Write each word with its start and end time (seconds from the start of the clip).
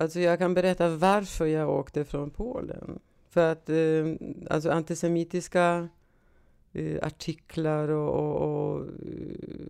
Alltså 0.00 0.20
jag 0.20 0.38
kan 0.38 0.54
berätta 0.54 0.88
varför 0.96 1.46
jag 1.46 1.70
åkte 1.70 2.04
från 2.04 2.30
Polen. 2.30 2.98
För 3.30 3.52
att 3.52 3.68
eh, 3.68 4.28
alltså 4.50 4.70
antisemitiska 4.70 5.88
eh, 6.72 7.06
artiklar 7.06 7.88
och, 7.88 8.14
och, 8.14 8.76
och 8.76 8.86
eh, 8.86 9.68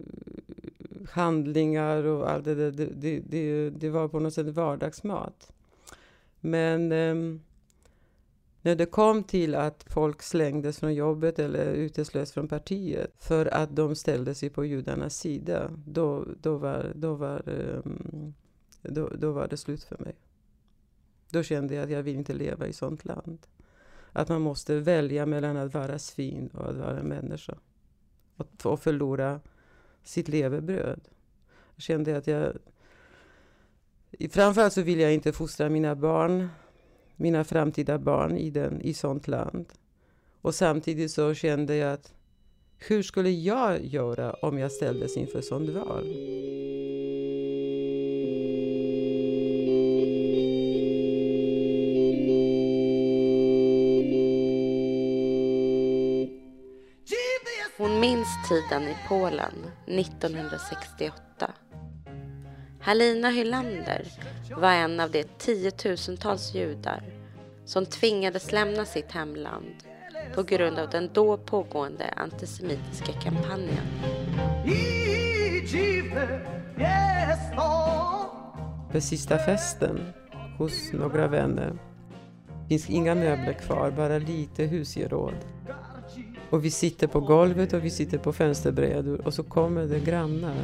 handlingar 1.11 2.05
och 2.05 2.31
allt 2.31 2.45
det 2.45 2.55
där, 2.55 2.71
det, 2.71 2.87
det, 2.87 3.21
det, 3.21 3.71
det, 3.71 3.91
var 3.91 4.09
på 4.09 4.21
något 4.21 4.35
sätt 4.35 4.47
vardagsmat. 4.47 5.53
Men 6.41 6.93
eh, 6.93 7.41
när 8.63 8.75
det 8.75 8.87
kom 8.87 9.23
till 9.23 9.55
att 9.55 9.85
folk 9.89 10.23
slängdes 10.23 10.79
från 10.79 10.95
jobbet 10.95 11.39
eller 11.39 11.73
uteslöts 11.73 12.33
från 12.33 12.49
partiet 12.49 13.15
för 13.19 13.47
att 13.47 13.77
de 13.77 13.95
ställde 13.95 14.35
sig 14.35 14.51
på 14.51 14.65
judarnas 14.65 15.17
sida, 15.19 15.71
då, 15.87 16.25
då, 16.41 16.57
var, 16.57 16.93
då, 16.95 17.15
var, 17.15 17.43
ehm, 17.49 18.35
då, 18.83 19.09
då 19.09 19.33
var 19.33 19.49
det 19.49 19.57
slut 19.57 19.85
för 19.85 19.99
mig. 19.99 20.15
Då 21.31 21.43
kände 21.43 21.75
jag 21.75 21.85
att 21.85 21.91
jag 21.91 22.03
vill 22.03 22.17
inte 22.17 22.33
leva 22.33 22.67
i 22.67 22.73
sånt 22.73 23.05
land. 23.05 23.47
Att 24.13 24.29
man 24.29 24.43
måste 24.43 24.81
välja 24.81 25.27
mellan 25.27 25.57
att 25.57 25.75
vara 25.75 25.99
svin 25.99 26.49
och 26.49 26.71
att 26.71 26.77
vara 26.77 27.03
människa. 27.03 27.55
Och, 28.37 28.47
och 28.65 28.81
förlora 28.81 29.41
sitt 30.03 30.29
levebröd. 30.29 31.01
Jag 31.75 31.83
kände 31.83 32.17
att 32.17 32.27
jag... 32.27 32.53
Framförallt 34.31 34.73
så 34.73 34.83
vill 34.83 35.01
jag 35.01 35.15
inte 35.15 35.33
fostra 35.33 35.69
mina 35.69 35.95
barn, 35.95 36.49
mina 37.17 37.45
framtida 37.45 37.99
barn 37.99 38.37
i, 38.37 38.51
den, 38.51 38.81
i 38.81 38.95
sånt 38.95 39.29
land. 39.29 39.73
Och 40.41 40.55
samtidigt 40.55 41.11
så 41.11 41.35
kände 41.35 41.77
jag 41.77 41.93
att 41.93 42.15
hur 42.79 43.03
skulle 43.03 43.31
jag 43.31 43.85
göra 43.85 44.33
om 44.33 44.59
jag 44.59 44.73
ställdes 44.73 45.17
inför 45.17 45.41
sånt 45.41 45.71
val? 45.71 46.05
Hon 57.79 58.01
minns 58.01 58.49
tiden 58.49 58.83
i 58.83 58.97
Polen 59.09 59.55
1968. 59.87 61.53
Halina 62.81 63.31
Hylander 63.31 64.07
var 64.57 64.73
en 64.73 65.01
av 65.01 65.11
de 65.11 65.25
tiotusentals 65.25 66.55
judar 66.55 67.03
som 67.65 67.87
tvingades 67.87 68.53
lämna 68.53 68.85
sitt 68.85 69.13
hemland 69.13 69.75
på 70.35 70.43
grund 70.43 70.79
av 70.79 70.91
den 70.91 71.11
då 71.13 71.37
pågående 71.37 72.15
antisemitiska 72.17 73.13
kampanjen. 73.13 73.87
För 78.91 79.01
sista 79.01 79.39
festen 79.39 80.13
hos 80.59 80.93
några 80.93 81.29
vänner 81.29 81.79
finns 82.69 82.91
inga 82.91 83.15
möbler 83.15 83.53
kvar, 83.53 83.91
bara 83.91 84.19
lite 84.19 84.65
husgeråd. 84.65 85.45
Och 86.51 86.65
vi 86.65 86.71
sitter 86.71 87.07
på 87.07 87.21
golvet 87.21 87.73
och 87.73 87.85
vi 87.85 87.91
sitter 87.91 88.19
på 88.19 88.33
fönsterbrädor 88.33 89.27
och 89.27 89.35
så 89.35 89.43
kommer 89.43 89.85
det 89.85 90.01
grannar 90.01 90.55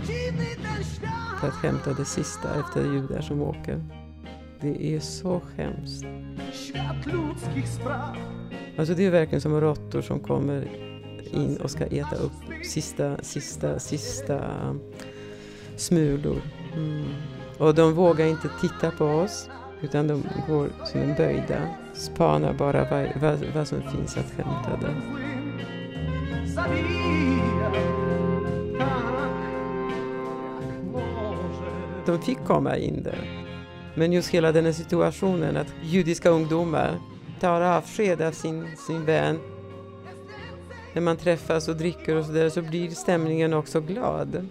för 1.41 1.49
att 1.49 1.63
hämta 1.63 1.93
det 1.93 2.05
sista 2.05 2.49
efter 2.61 2.93
judar 2.93 3.21
som 3.21 3.43
åker. 3.43 3.85
Det 4.61 4.95
är 4.97 5.01
så 5.01 5.41
hemskt. 5.57 6.05
Alltså 8.77 8.95
det 8.95 9.07
är 9.07 9.11
verkligen 9.11 9.41
som 9.41 9.61
råttor 9.61 10.03
som 10.03 10.21
kommer 10.21 10.69
in 11.33 11.57
och 11.57 11.71
ska 11.71 11.85
äta 11.85 12.17
upp 12.17 12.33
sista, 12.65 13.17
sista, 13.23 13.79
sista 13.79 14.41
smulor. 15.77 16.43
Mm. 16.77 17.05
Och 17.59 17.75
de 17.75 17.95
vågar 17.95 18.27
inte 18.27 18.49
titta 18.61 18.91
på 18.91 19.05
oss 19.05 19.49
utan 19.83 20.09
de 20.09 20.23
går 20.49 20.69
som 20.85 21.01
en 21.01 21.15
böjda, 21.15 21.69
spanar 21.95 22.53
bara 22.53 22.91
vad, 22.91 23.23
vad, 23.23 23.39
vad 23.55 23.69
som 23.69 23.83
finns 23.83 24.17
att 24.17 24.31
hämta 24.31 24.79
där. 24.81 25.24
De 32.07 32.23
fick 32.23 32.45
komma 32.47 32.77
in 32.77 33.03
där. 33.03 33.51
Men 33.95 34.13
just 34.13 34.29
hela 34.29 34.53
den 34.53 34.65
här 34.65 34.73
situationen 34.73 35.57
att 35.57 35.75
judiska 35.83 36.31
ungdomar 36.31 36.99
tar 37.41 37.61
avsked 37.61 38.23
av 38.23 38.33
sin, 38.33 38.77
sin 38.77 39.05
vän. 39.05 39.39
När 40.93 41.03
man 41.03 41.17
träffas 41.17 41.69
och 41.69 41.77
dricker 41.77 42.17
och 42.17 42.27
sådär 42.27 42.49
så 42.49 42.63
blir 42.63 42.91
stämningen 42.91 43.55
också 43.55 43.81
glad. 43.81 44.49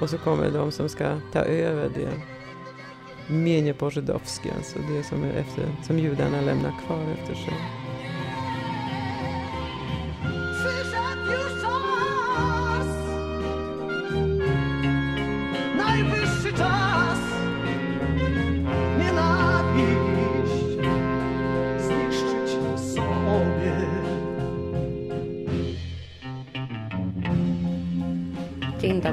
Och 0.00 0.10
så 0.10 0.18
kommer 0.18 0.50
de 0.50 0.72
som 0.72 0.88
ska 0.88 1.20
ta 1.32 1.38
över 1.38 1.90
det. 1.94 2.10
Menje 3.34 3.74
Porzydowski, 3.74 4.50
alltså 4.56 4.78
det 4.78 5.02
som, 5.02 5.24
är 5.24 5.32
efter, 5.32 5.64
som 5.82 5.98
judarna 5.98 6.40
lämnar 6.40 6.74
kvar 6.86 7.04
efter 7.18 7.34
sig. 7.34 7.79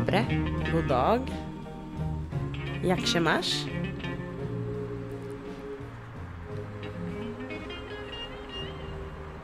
Dobry. 0.07 0.25
God 0.71 0.87
dag. 0.87 1.21
Masz? 3.21 3.65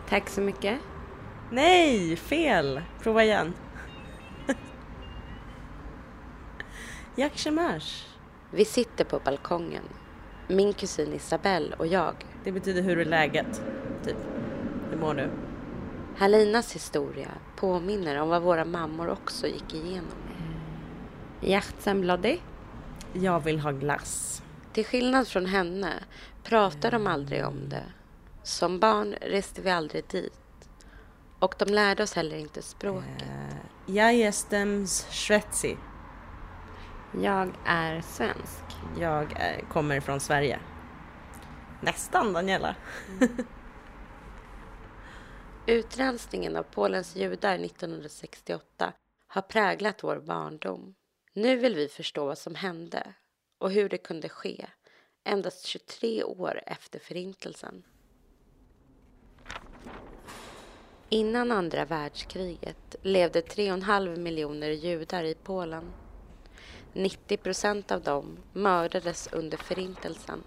Tack 0.09 0.29
så 0.29 0.41
mycket. 0.41 0.79
Nej, 1.51 2.16
fel! 2.16 2.81
Prova 3.01 3.24
igen. 3.24 3.53
Masz? 7.51 8.07
Vi 8.51 8.66
sitter 8.66 9.06
på 9.06 9.19
balkongen. 9.19 9.84
Min 10.47 10.74
kusin 10.74 11.13
Isabelle 11.13 11.75
och 11.75 11.88
jag. 11.88 12.16
Det 12.44 12.51
betyder 12.51 12.81
hur 12.81 13.00
är 13.00 13.06
läget? 13.06 13.62
Typ. 14.06 14.18
Hur 14.90 14.97
mår 14.97 15.13
du? 15.13 15.30
Halinas 16.18 16.75
historia 16.75 17.30
påminner 17.56 18.22
om 18.22 18.30
vad 18.30 18.41
våra 18.41 18.66
mammor 18.66 19.09
också 19.09 19.47
gick 19.47 19.74
igenom. 19.74 20.23
Hjärtsembloddy. 21.46 22.40
Jag 23.14 23.40
vill 23.40 23.59
ha 23.59 23.72
glass. 23.72 24.44
Till 24.74 24.86
skillnad 24.86 25.28
från 25.28 25.46
henne 25.46 26.04
pratar 26.44 26.92
de 26.92 27.08
aldrig 27.08 27.46
om 27.46 27.70
det. 27.70 27.84
Som 28.44 28.80
barn 28.80 29.16
reste 29.22 29.62
vi 29.62 29.70
aldrig 29.70 30.04
dit. 30.08 30.34
Och 31.40 31.56
de 31.58 31.74
lärde 31.74 32.04
oss 32.04 32.14
heller 32.14 32.38
inte 32.38 32.62
språket. 32.62 33.22
Uh, 33.22 33.96
jag 33.96 34.16
jestem 34.16 34.88
Schwetzi. 34.88 35.78
Jag 37.22 37.52
är 37.66 38.02
svensk. 38.02 38.64
Jag 39.00 39.34
är, 39.40 39.66
kommer 39.72 40.00
från 40.00 40.20
Sverige. 40.20 40.60
Nästan, 41.81 42.34
Daniela. 42.34 42.75
Utrensningen 45.66 46.56
av 46.56 46.64
Polens 46.64 47.16
judar 47.16 47.56
1968 47.56 48.94
har 49.28 49.42
präglat 49.42 50.04
vår 50.04 50.20
barndom. 50.20 50.96
Nu 51.36 51.56
vill 51.56 51.76
vi 51.76 51.88
förstå 51.88 52.26
vad 52.26 52.38
som 52.38 52.56
hände 52.56 53.14
och 53.58 53.72
hur 53.72 53.90
det 53.90 53.98
kunde 53.98 54.30
ske 54.30 54.66
endast 55.24 55.66
23 55.66 56.24
år 56.24 56.62
efter 56.66 57.00
Förintelsen. 57.00 57.84
Innan 61.10 61.52
andra 61.52 61.86
världskriget 61.86 62.96
levde 63.02 63.42
3,5 63.42 64.18
miljoner 64.18 64.70
judar 64.70 65.24
i 65.24 65.36
Polen. 65.36 65.94
90 66.94 67.38
procent 67.38 67.92
av 67.92 68.02
dem 68.02 68.38
mördades 68.54 69.30
under 69.32 69.57
Förintelsen. 69.57 70.44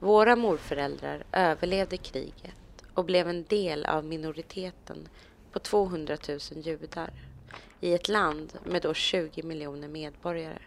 Våra 0.00 0.36
morföräldrar 0.36 1.24
överlevde 1.32 1.96
kriget 1.96 2.84
och 2.94 3.04
blev 3.04 3.28
en 3.28 3.44
del 3.44 3.84
av 3.84 4.04
minoriteten 4.04 5.08
på 5.52 5.58
200 5.58 6.16
000 6.28 6.38
judar 6.62 7.33
i 7.80 7.94
ett 7.94 8.08
land 8.08 8.58
med 8.64 8.82
då 8.82 8.94
20 8.94 9.42
miljoner 9.42 9.88
medborgare. 9.88 10.62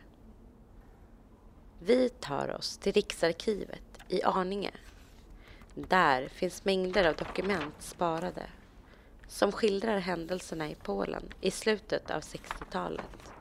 Vi 1.80 2.10
tar 2.10 2.56
oss 2.56 2.78
till 2.78 2.94
Riksarkivet 2.94 4.00
i 4.10 4.24
Arninge. 4.24 4.72
Där 5.76 6.28
finns 6.28 6.66
mängder 6.66 7.10
av 7.10 7.16
dokument 7.16 7.76
sparade 7.80 8.44
som 9.28 9.52
skildrar 9.52 9.98
händelserna 9.98 10.70
i 10.70 10.76
Polen 10.84 11.24
i 11.42 11.52
slutet 11.52 12.12
av 12.12 12.20
60-talet. 12.20 13.34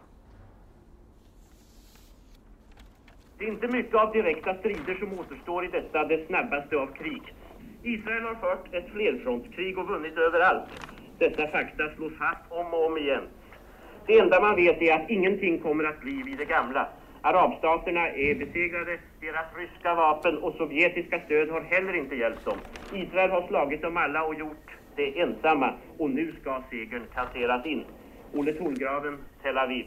Det 3.39 3.45
är 3.45 3.49
inte 3.49 3.69
mycket 3.69 3.95
av 3.95 4.13
direkta 4.13 4.55
strider 4.55 4.95
som 4.95 5.19
återstår 5.19 5.65
i 5.65 5.69
detta 5.69 6.05
det 6.05 6.27
snabbaste 6.27 6.77
av 6.77 6.87
krig. 6.87 7.35
Israel 7.83 8.23
har 8.23 8.35
fört 8.35 8.75
ett 8.75 8.91
flerfrontskrig 8.91 9.79
och 9.79 9.89
vunnit 9.89 10.17
överallt. 10.19 10.69
Dessa 11.19 11.49
fakta 11.49 11.95
slås 11.95 12.13
fast 12.19 12.41
om 12.49 12.75
och 12.75 12.87
om 12.87 12.99
igen. 12.99 13.29
Det 14.07 14.19
enda 14.19 14.41
man 14.41 14.57
vet 14.57 14.83
är 14.83 14.93
att 14.95 15.11
ingenting 15.11 15.59
kommer 15.59 15.85
att 15.85 16.01
bli 16.01 16.23
vid 16.23 16.39
det 16.39 16.45
gamla. 16.45 16.89
Arabstaterna 17.23 18.09
är 18.09 18.35
besegrade, 18.35 18.99
deras 19.21 19.47
ryska 19.57 19.95
vapen 19.95 20.39
och 20.39 20.55
sovjetiska 20.55 21.21
stöd 21.21 21.49
har 21.51 21.61
heller 21.61 21.97
inte 21.97 22.15
hjälpt 22.15 22.45
dem. 22.45 22.59
Israel 22.95 23.31
har 23.31 23.47
slagit 23.49 23.83
dem 23.83 23.97
alla 23.97 24.25
och 24.25 24.35
gjort 24.35 24.71
det 24.97 25.21
ensamma 25.21 25.75
och 25.99 26.11
nu 26.11 26.35
ska 26.41 26.63
segern 26.71 27.07
kasseras 27.15 27.67
in. 27.67 27.85
Olle 28.35 28.53
Tolgraven, 28.53 29.19
Tel 29.43 29.59
Aviv. 29.59 29.87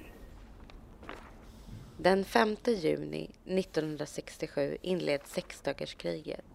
Den 1.97 2.25
5 2.25 2.55
juni 2.65 3.31
1967 3.45 4.77
inleds 4.81 5.31
sexdagarskriget 5.31 6.45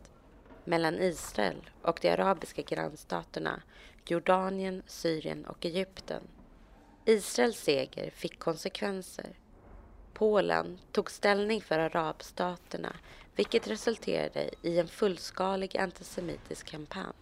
mellan 0.64 0.94
Israel 0.94 1.70
och 1.82 1.99
de 2.02 2.11
arabiska 2.11 2.62
grannstaterna 2.62 3.62
Jordanien, 4.06 4.82
Syrien 4.87 5.44
och 5.44 5.66
Egypten. 5.66 6.22
Israels 7.04 7.58
seger 7.58 8.10
fick 8.10 8.38
konsekvenser. 8.38 9.30
Polen 10.12 10.78
tog 10.92 11.10
ställning 11.10 11.60
för 11.60 11.78
arabstaterna 11.78 12.96
vilket 13.36 13.68
resulterade 13.68 14.50
i 14.62 14.78
en 14.78 14.88
fullskalig 14.88 15.76
antisemitisk 15.76 16.66
kampanj 16.66 17.12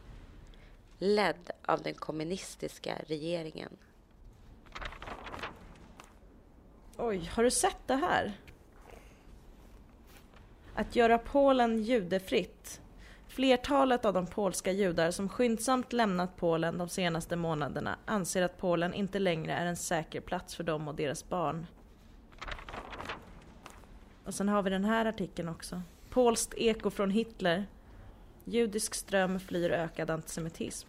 ledd 1.03 1.51
av 1.65 1.83
den 1.83 1.95
kommunistiska 1.95 2.99
regeringen. 3.07 3.77
Oj, 6.97 7.31
har 7.35 7.45
du 7.45 7.51
sett 7.51 7.87
det 7.87 7.95
här? 7.95 8.33
Att 10.75 10.97
göra 10.97 11.19
Polen 11.19 11.83
judefritt. 11.83 12.81
Flertalet 13.35 14.05
av 14.05 14.15
de 14.15 14.27
polska 14.27 14.73
judar 14.73 15.11
som 15.11 15.29
skyndsamt 15.29 15.93
lämnat 15.93 16.37
Polen 16.37 16.79
de 16.79 16.89
senaste 16.89 17.37
månaderna 17.37 17.99
anser 18.05 18.43
att 18.43 18.59
Polen 18.59 18.95
inte 18.95 19.19
längre 19.19 19.53
är 19.53 19.67
en 19.67 19.77
säker 19.77 20.21
plats 20.21 20.55
för 20.55 20.65
dem 20.65 20.89
och 20.89 20.95
deras 20.95 21.29
barn. 21.29 21.67
Och 24.25 24.35
sen 24.35 24.49
har 24.49 24.63
vi 24.63 24.71
den 24.71 24.85
här 24.85 25.07
artikeln 25.07 25.49
också. 25.49 25.83
Polskt 26.11 26.55
eko 26.57 26.91
från 26.91 27.11
Hitler. 27.11 27.67
Judisk 28.45 28.95
ström 28.95 29.41
flyr 29.41 29.71
ökad 29.71 30.11
antisemitism. 30.11 30.89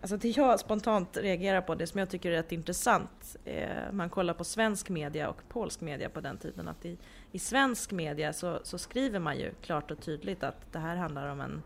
Alltså 0.00 0.16
det 0.16 0.36
jag 0.36 0.60
spontant 0.60 1.16
reagerar 1.16 1.60
på, 1.60 1.74
det 1.74 1.86
som 1.86 1.98
jag 1.98 2.10
tycker 2.10 2.30
är 2.30 2.36
rätt 2.36 2.52
intressant, 2.52 3.36
eh, 3.44 3.92
man 3.92 4.10
kollar 4.10 4.34
på 4.34 4.44
svensk 4.44 4.88
media 4.88 5.28
och 5.28 5.48
polsk 5.48 5.80
media 5.80 6.08
på 6.08 6.20
den 6.20 6.36
tiden, 6.36 6.68
att 6.68 6.84
i, 6.84 6.98
i 7.32 7.38
svensk 7.38 7.92
media 7.92 8.32
så, 8.32 8.60
så, 8.62 8.78
skriver 8.78 9.18
man 9.18 9.38
ju 9.38 9.54
klart 9.62 9.90
och 9.90 10.00
tydligt 10.00 10.42
att 10.42 10.72
det 10.72 10.78
här 10.78 10.96
handlar 10.96 11.28
om 11.28 11.40
en, 11.40 11.62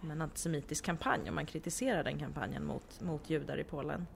om 0.00 0.10
en 0.10 0.22
antisemitisk 0.22 0.84
kampanj 0.84 1.28
och 1.28 1.34
man 1.34 1.46
kritiserar 1.46 2.04
den 2.04 2.18
kampanjen 2.18 2.64
mot, 2.64 3.00
mot 3.00 3.30
judar 3.30 3.58
i 3.58 3.64
Polen. 3.64 4.06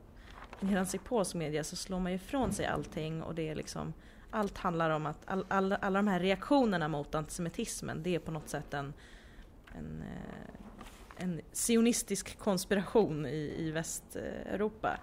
Medan 0.60 0.86
i 0.94 0.98
polsk 0.98 1.34
media 1.34 1.64
så 1.64 1.76
slår 1.76 2.00
man 2.00 2.12
ju 2.12 2.16
ifrån 2.16 2.52
sig 2.52 2.66
allting 2.66 3.22
och 3.22 3.34
det 3.34 3.48
är 3.48 3.54
liksom 3.54 3.92
allt 4.30 4.58
handlar 4.58 4.90
om 4.90 5.06
att 5.06 5.18
all, 5.26 5.44
all, 5.48 5.72
alla 5.72 5.98
de 5.98 6.08
här 6.08 6.20
reaktionerna 6.20 6.88
mot 6.88 7.14
antisemitismen, 7.14 8.02
det 8.02 8.14
är 8.14 8.18
på 8.18 8.30
något 8.30 8.48
sätt 8.48 8.74
en, 8.74 8.92
en 9.78 10.02
eh, 10.02 10.54
en 11.22 11.40
sionistisk 11.52 12.38
konspiration 12.38 13.26
i, 13.26 13.54
i 13.58 13.70
Västeuropa. 13.70 14.98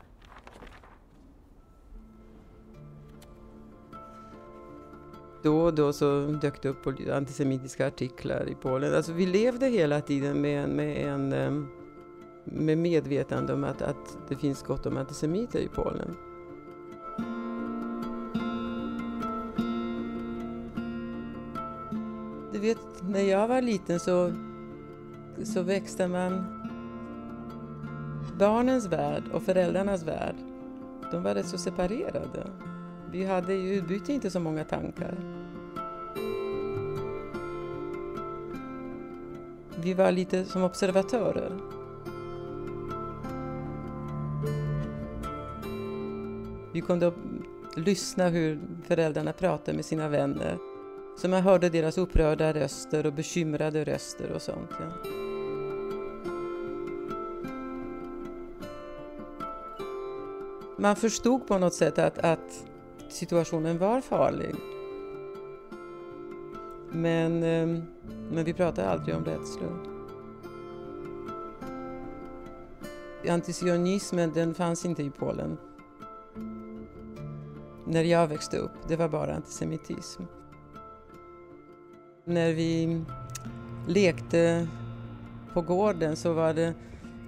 Då 5.43 5.61
och 5.61 5.73
då 5.73 5.93
så 5.93 6.25
dök 6.41 6.61
det 6.61 6.69
upp 6.69 6.87
antisemitiska 7.11 7.87
artiklar 7.87 8.49
i 8.49 8.55
Polen. 8.55 8.95
Alltså 8.95 9.13
vi 9.13 9.25
levde 9.25 9.65
hela 9.65 10.01
tiden 10.01 10.41
med, 10.41 10.69
med 10.69 10.97
en 10.97 11.33
ehm, 11.33 11.67
med 12.43 12.77
medvetande 12.77 13.53
om 13.53 13.63
att, 13.63 13.81
att 13.81 14.17
det 14.29 14.35
finns 14.35 14.63
gott 14.63 14.85
om 14.85 14.97
antisemiter 14.97 15.59
i 15.59 15.67
Polen. 15.67 16.15
Du 22.53 22.59
vet, 22.59 22.77
när 23.01 23.21
jag 23.21 23.47
var 23.47 23.61
liten 23.61 23.99
så 23.99 24.33
så 25.43 25.61
växte 25.61 26.07
man... 26.07 26.55
Barnens 28.39 28.85
värld 28.85 29.23
och 29.33 29.43
föräldrarnas 29.43 30.03
värld, 30.03 30.35
de 31.11 31.23
var 31.23 31.35
rätt 31.35 31.47
så 31.47 31.57
separerade. 31.57 32.47
Vi 33.11 33.25
hade 33.25 33.53
ju 33.53 33.73
utbyte, 33.73 34.13
inte 34.13 34.29
så 34.29 34.39
många 34.39 34.63
tankar. 34.63 35.15
Vi 39.75 39.93
var 39.93 40.11
lite 40.11 40.45
som 40.45 40.63
observatörer. 40.63 41.59
Vi 46.73 46.81
kunde 46.81 47.13
lyssna 47.75 48.27
hur 48.27 48.59
föräldrarna 48.83 49.33
pratade 49.33 49.75
med 49.75 49.85
sina 49.85 50.09
vänner. 50.09 50.57
Så 51.17 51.29
man 51.29 51.41
hörde 51.41 51.69
deras 51.69 51.97
upprörda 51.97 52.53
röster 52.53 53.05
och 53.05 53.13
bekymrade 53.13 53.83
röster 53.83 54.31
och 54.31 54.41
sånt. 54.41 54.69
Ja. 54.79 55.28
Man 60.79 60.95
förstod 60.95 61.47
på 61.47 61.57
något 61.57 61.73
sätt 61.73 61.99
att, 61.99 62.17
att 62.17 62.65
situationen 63.09 63.77
var 63.77 64.01
farlig. 64.01 64.55
Men, 66.91 67.43
ehm, 67.43 67.83
men 68.31 68.43
vi 68.43 68.53
pratade 68.53 68.89
aldrig 68.89 69.15
om 69.15 69.25
rädslor. 69.25 69.99
Antisionismen 73.29 74.31
den 74.33 74.53
fanns 74.53 74.85
inte 74.85 75.03
i 75.03 75.09
Polen. 75.09 75.57
När 77.85 78.03
jag 78.03 78.27
växte 78.27 78.57
upp, 78.57 78.71
det 78.87 78.95
var 78.95 79.09
bara 79.09 79.35
antisemitism. 79.35 80.23
När 82.25 82.53
vi 82.53 83.01
lekte 83.87 84.67
på 85.53 85.61
gården 85.61 86.15
så 86.15 86.33
var 86.33 86.53
det 86.53 86.73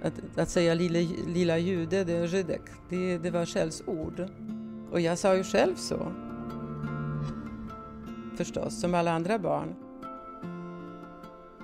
att, 0.02 0.38
att 0.38 0.48
säga 0.48 0.74
lilla, 0.74 0.98
lilla 1.26 1.58
jude, 1.58 2.04
det 2.04 2.12
är 2.12 2.26
żydek, 2.26 2.62
det, 2.88 3.18
det 3.18 3.30
var 3.30 3.46
skällsord. 3.46 4.28
Och 4.90 5.00
jag 5.00 5.18
sa 5.18 5.36
ju 5.36 5.44
själv 5.44 5.74
så. 5.74 6.12
Förstås, 8.36 8.80
som 8.80 8.94
alla 8.94 9.12
andra 9.12 9.38
barn. 9.38 9.74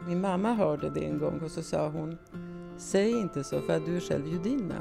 Min 0.06 0.20
mamma 0.20 0.54
hörde 0.54 0.90
det 0.90 1.04
en 1.04 1.18
gång 1.18 1.40
och 1.40 1.50
så 1.50 1.62
sa 1.62 1.88
hon 1.88 2.18
Säg 2.78 3.10
inte 3.10 3.44
så 3.44 3.60
för 3.60 3.76
att 3.76 3.86
du 3.86 3.96
är 3.96 4.00
själv 4.00 4.26
judinna. 4.26 4.74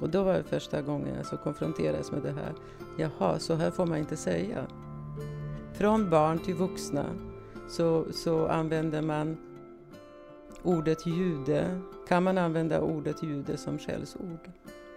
Och 0.00 0.08
då 0.10 0.22
var 0.22 0.34
det 0.34 0.42
första 0.42 0.82
gången 0.82 1.16
jag 1.16 1.26
så 1.26 1.36
konfronterades 1.36 2.12
med 2.12 2.22
det 2.22 2.32
här. 2.32 2.52
Jaha, 2.98 3.38
så 3.38 3.54
här 3.54 3.70
får 3.70 3.86
man 3.86 3.98
inte 3.98 4.16
säga. 4.16 4.66
Från 5.72 6.10
barn 6.10 6.38
till 6.38 6.54
vuxna 6.54 7.04
så, 7.68 8.06
så 8.12 8.46
använder 8.46 9.02
man 9.02 9.36
ordet 10.66 11.06
jude, 11.06 11.80
kan 12.08 12.22
man 12.22 12.38
använda 12.38 12.80
ordet 12.80 13.22
jude 13.22 13.56
som 13.56 13.78
skällsord. 13.78 14.50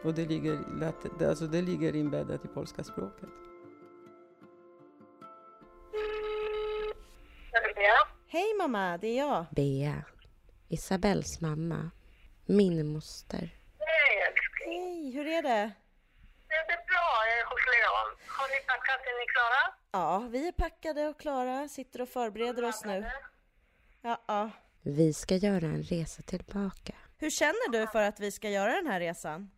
Och 0.03 0.13
det 0.13 0.25
ligger, 0.25 0.59
alltså 1.29 1.47
det 1.47 1.61
ligger 1.61 1.95
inbäddat 1.95 2.45
i 2.45 2.47
polska 2.47 2.83
språket. 2.83 3.29
Hej 8.31 8.53
mamma, 8.57 8.97
det 8.97 9.07
är 9.07 9.17
jag. 9.17 9.45
Bea. 9.51 10.03
Isabells 10.67 11.41
mamma. 11.41 11.91
Min 12.45 12.93
moster. 12.93 13.49
Hej 13.79 14.21
älskling. 14.27 14.81
Hej, 14.81 15.11
hur 15.11 15.27
är 15.27 15.41
det? 15.41 15.71
Det 16.47 16.73
är 16.73 16.85
bra, 16.91 17.09
jag 17.27 17.39
är 17.39 17.45
hos 17.45 17.63
Leon. 17.73 18.09
Har 18.27 18.47
ni 18.49 18.65
packat? 18.67 19.01
Är 19.09 19.19
ni 19.19 19.25
klara? 19.33 19.73
Ja, 19.91 20.27
vi 20.29 20.47
är 20.47 20.51
packade 20.51 21.07
och 21.07 21.19
klara. 21.19 21.67
Sitter 21.67 22.01
och 22.01 22.09
förbereder 22.09 22.63
oss 22.63 22.85
nu. 22.85 23.05
Ja, 24.01 24.23
ja. 24.27 24.49
Vi 24.89 25.13
ska 25.13 25.35
göra 25.35 25.65
en 25.65 25.83
resa 25.83 26.21
tillbaka. 26.21 26.93
Hur 27.17 27.29
känner 27.29 27.71
du 27.71 27.87
för 27.87 28.01
att 28.01 28.19
vi 28.19 28.31
ska 28.31 28.49
göra 28.49 28.71
den 28.71 28.87
här 28.87 28.99
resan? 28.99 29.51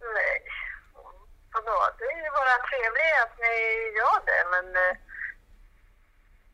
Nej, 0.00 0.38
vadå? 1.54 1.78
Det 1.98 2.04
är 2.04 2.24
ju 2.26 2.30
bara 2.40 2.56
trevligt 2.70 3.16
att 3.24 3.36
ni 3.44 3.54
gör 3.98 4.18
det, 4.30 4.42
men... 4.54 4.66
Eh, 4.84 4.96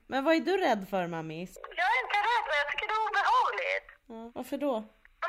men 0.06 0.24
vad 0.24 0.34
är 0.34 0.40
du 0.40 0.56
rädd 0.56 0.86
för, 0.90 1.06
mammis? 1.06 1.58
Jag 1.80 1.88
är 1.94 1.98
inte 2.04 2.18
rädd, 2.30 2.44
men 2.48 2.56
jag 2.62 2.68
tycker 2.70 2.86
det 2.90 2.96
är 3.00 3.04
obehagligt. 3.08 3.88
Ja, 4.06 4.32
varför 4.34 4.58
då? 4.58 4.74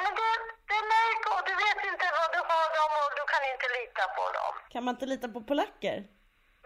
men 0.03 0.11
det, 0.19 0.29
det 0.67 0.75
är 0.81 0.87
märk 0.95 1.23
och 1.33 1.41
du 1.49 1.53
vet 1.65 1.79
inte 1.91 2.05
vad 2.19 2.29
du 2.35 2.39
har 2.51 2.67
dem 2.79 2.91
och 3.03 3.11
du 3.19 3.23
kan 3.33 3.43
inte 3.53 3.67
lita 3.77 4.03
på 4.17 4.23
dem. 4.37 4.53
Kan 4.73 4.83
man 4.83 4.93
inte 4.95 5.05
lita 5.05 5.27
på 5.35 5.39
polacker? 5.49 5.97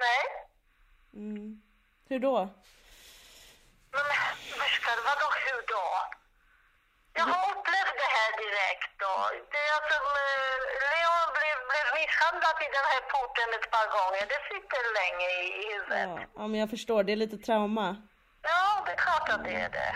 Nej. 0.06 0.24
Mm. 1.14 1.62
Hur 2.10 2.20
då? 2.20 2.38
Men 3.96 4.06
Viktor, 4.64 4.98
vadå 5.10 5.28
hur 5.46 5.62
då? 5.76 5.86
Jag 7.18 7.26
har 7.32 7.42
upplevt 7.52 7.96
det 8.04 8.12
här 8.18 8.32
direkt 8.44 8.92
då. 9.06 9.14
Det 9.54 9.62
är 9.68 9.72
alltså, 9.78 9.98
Leon 10.92 11.28
blev, 11.38 11.58
blev 11.72 11.88
misshandlad 12.00 12.58
i 12.66 12.70
den 12.78 12.88
här 12.92 13.04
porten 13.14 13.50
ett 13.58 13.70
par 13.76 13.88
gånger. 13.98 14.24
Det 14.34 14.42
sitter 14.52 14.84
länge 15.00 15.28
i, 15.40 15.44
i 15.62 15.64
huvudet. 15.74 16.10
Ja, 16.18 16.42
ja, 16.42 16.44
men 16.50 16.58
jag 16.64 16.70
förstår. 16.76 17.00
Det 17.04 17.12
är 17.12 17.22
lite 17.26 17.38
trauma. 17.48 17.88
Ja, 18.52 18.62
det 18.86 18.92
är 18.92 19.02
klart 19.08 19.28
att 19.34 19.44
det 19.48 19.56
är 19.66 19.70
det. 19.80 19.94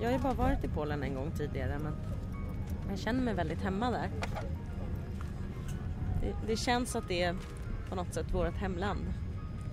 Jag 0.00 0.06
har 0.08 0.12
ju 0.12 0.18
bara 0.18 0.34
varit 0.34 0.64
i 0.64 0.68
Polen 0.68 1.02
en 1.02 1.14
gång 1.14 1.32
tidigare, 1.36 1.78
men 1.78 1.94
jag 2.88 2.98
känner 2.98 3.20
mig 3.22 3.34
väldigt 3.34 3.62
hemma 3.62 3.90
där. 3.90 4.10
det, 6.20 6.34
det 6.46 6.56
känns 6.56 6.96
att 6.96 7.08
det 7.08 7.22
är 7.22 7.36
på 7.88 7.94
något 7.94 8.14
sätt 8.14 8.26
vårt 8.34 8.54
hemland. 8.54 9.25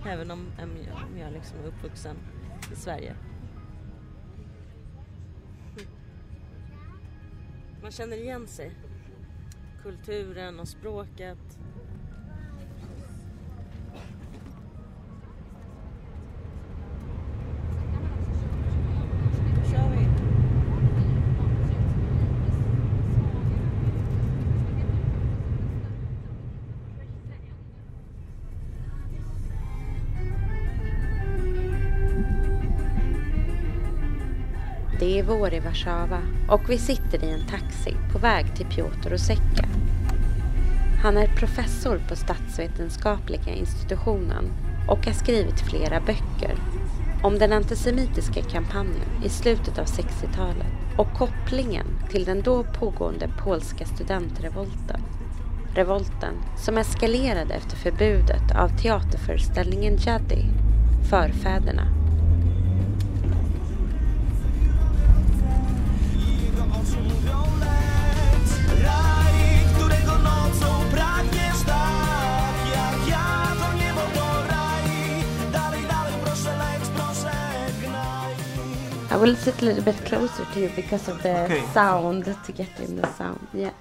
Även 0.06 0.30
om, 0.30 0.46
om 0.62 1.18
jag 1.18 1.32
liksom 1.32 1.58
är 1.58 1.66
uppvuxen 1.66 2.16
i 2.72 2.76
Sverige. 2.76 3.14
Man 7.82 7.90
känner 7.90 8.16
igen 8.16 8.46
sig. 8.46 8.70
Kulturen 9.82 10.60
och 10.60 10.68
språket. 10.68 11.58
Vår 35.24 35.54
i 35.54 35.60
Warszawa 35.60 36.20
och 36.48 36.70
vi 36.70 36.78
sitter 36.78 37.24
i 37.24 37.30
en 37.30 37.46
taxi 37.46 37.96
på 38.12 38.18
väg 38.18 38.56
till 38.56 38.66
Piotr 38.66 39.14
Oseka. 39.14 39.68
Han 41.02 41.16
är 41.16 41.26
professor 41.26 42.00
på 42.08 42.16
statsvetenskapliga 42.16 43.54
institutionen 43.54 44.44
och 44.88 45.06
har 45.06 45.12
skrivit 45.12 45.60
flera 45.60 46.00
böcker 46.00 46.56
om 47.22 47.38
den 47.38 47.52
antisemitiska 47.52 48.42
kampanjen 48.42 49.24
i 49.24 49.28
slutet 49.28 49.78
av 49.78 49.84
60-talet 49.84 50.66
och 50.98 51.12
kopplingen 51.14 51.86
till 52.10 52.24
den 52.24 52.42
då 52.42 52.64
pågående 52.64 53.28
polska 53.44 53.84
studentrevolten. 53.84 55.00
Revolten 55.74 56.34
som 56.56 56.78
eskalerade 56.78 57.54
efter 57.54 57.76
förbudet 57.76 58.56
av 58.56 58.68
teaterföreställningen 58.68 59.96
Jaddy, 59.96 60.42
Förfäderna 61.10 62.03
will 79.24 79.36
sit 79.36 79.62
a 79.62 79.64
little 79.64 79.82
bit 79.82 79.96
closer 80.04 80.44
to 80.52 80.60
you 80.60 80.68
because 80.76 81.08
of 81.08 81.22
the 81.22 81.44
Okay. 81.44 81.62
sound 81.72 82.24
to 82.44 82.52
get 82.52 82.78
in 82.78 82.96
the 82.96 83.10
sound. 83.14 83.46
Yeah. 83.54 83.72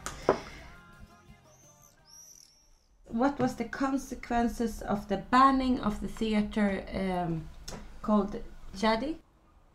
What 3.08 3.38
was 3.40 3.56
the 3.56 3.66
consequences 3.66 4.82
of 4.82 5.08
the 5.10 5.18
banning 5.18 5.82
of 5.82 6.00
the 6.00 6.08
theater 6.08 6.84
um, 6.96 7.50
called 8.02 8.42
Jadi? 8.78 9.16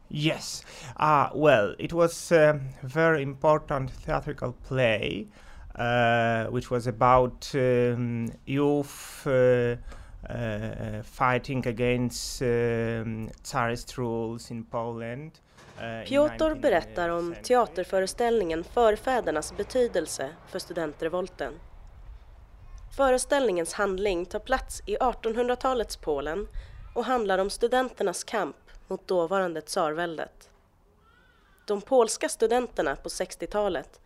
Yes. 0.08 0.64
Uh, 0.96 1.28
well, 1.34 1.74
it 1.78 1.92
was 1.92 2.32
a 2.32 2.58
very 2.82 3.22
important 3.22 3.90
theatrical 3.90 4.52
play, 4.68 5.28
uh, 5.76 6.46
which 6.46 6.70
was 6.70 6.86
about 6.86 7.54
um, 7.54 8.32
youth 8.46 9.26
uh, 9.26 9.76
uh, 10.30 11.02
fighting 11.02 11.66
against 11.66 12.42
um, 12.42 13.28
Tsarist 13.42 13.98
rules 13.98 14.50
in 14.50 14.64
Poland. 14.64 15.40
In 15.80 16.04
Piotr 16.06 16.54
berättar 16.54 17.08
om 17.08 17.32
1970. 17.32 17.42
teaterföreställningen 17.42 18.64
Förfädernas 18.64 19.56
betydelse 19.56 20.34
för 20.48 20.58
studentrevolten. 20.58 21.54
Föreställningens 22.96 23.72
handling 23.72 24.26
tar 24.26 24.38
plats 24.38 24.82
i 24.86 24.96
1800-talets 24.96 25.96
Polen 25.96 26.48
och 26.94 27.04
handlar 27.04 27.38
om 27.38 27.50
studenternas 27.50 28.24
kamp 28.24 28.56
mot 28.86 29.08
dåvarande 29.08 29.60
tsarväldet. 29.60 30.50
De 31.66 31.80
polska 31.80 32.28
studenterna 32.28 32.96
på 32.96 33.08
60-talet 33.08 34.00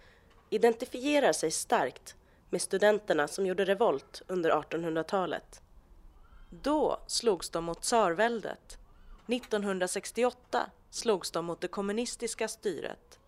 identifierar 0.50 1.32
sig 1.32 1.50
starkt 1.50 2.16
med 2.50 2.62
studenterna 2.62 3.28
som 3.28 3.46
gjorde 3.46 3.64
revolt 3.64 4.22
under 4.26 4.50
1800-talet. 4.50 5.62
Då 6.50 7.00
slogs 7.06 7.50
de 7.50 7.64
mot 7.64 7.82
tsarväldet 7.82 8.78
1968 9.28 10.70
slogs 10.92 11.30
de 11.30 11.44
mot 11.44 11.60
det 11.60 11.68
kommunistiska 11.68 12.48
styret. 12.48 13.18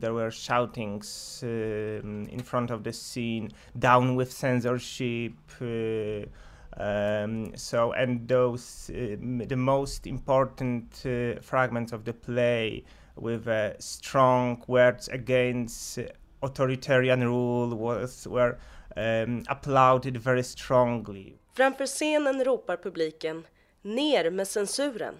There 0.00 0.12
were 0.12 0.30
shoutings 0.30 1.42
um, 1.42 2.28
in 2.30 2.42
front 2.42 2.70
of 2.70 2.82
the 2.82 2.92
scene, 2.92 3.50
down 3.72 4.16
with 4.16 4.32
censorship. 4.32 5.32
Uh, 5.60 6.26
um, 6.76 7.52
so, 7.56 7.92
and 7.92 8.28
those, 8.28 8.90
um, 8.90 9.38
the 9.48 9.56
most 9.56 10.06
important 10.06 11.04
uh, 11.06 11.40
fragments 11.40 11.92
of 11.92 12.04
the 12.04 12.12
play 12.12 12.84
with 13.16 13.46
uh, 13.46 13.78
strong 13.78 14.64
words 14.66 15.08
against 15.08 15.98
authoritarian 16.42 17.24
rule 17.24 17.76
was 17.76 18.26
were 18.26 18.58
um, 18.96 19.44
applauded 19.48 20.16
very 20.16 20.42
strongly. 20.42 21.38
Framför 21.54 21.86
scenen 21.86 22.44
ropar 22.44 22.76
publiken 22.76 23.44
”Ner 23.82 24.30
med 24.30 24.48
censuren!” 24.48 25.14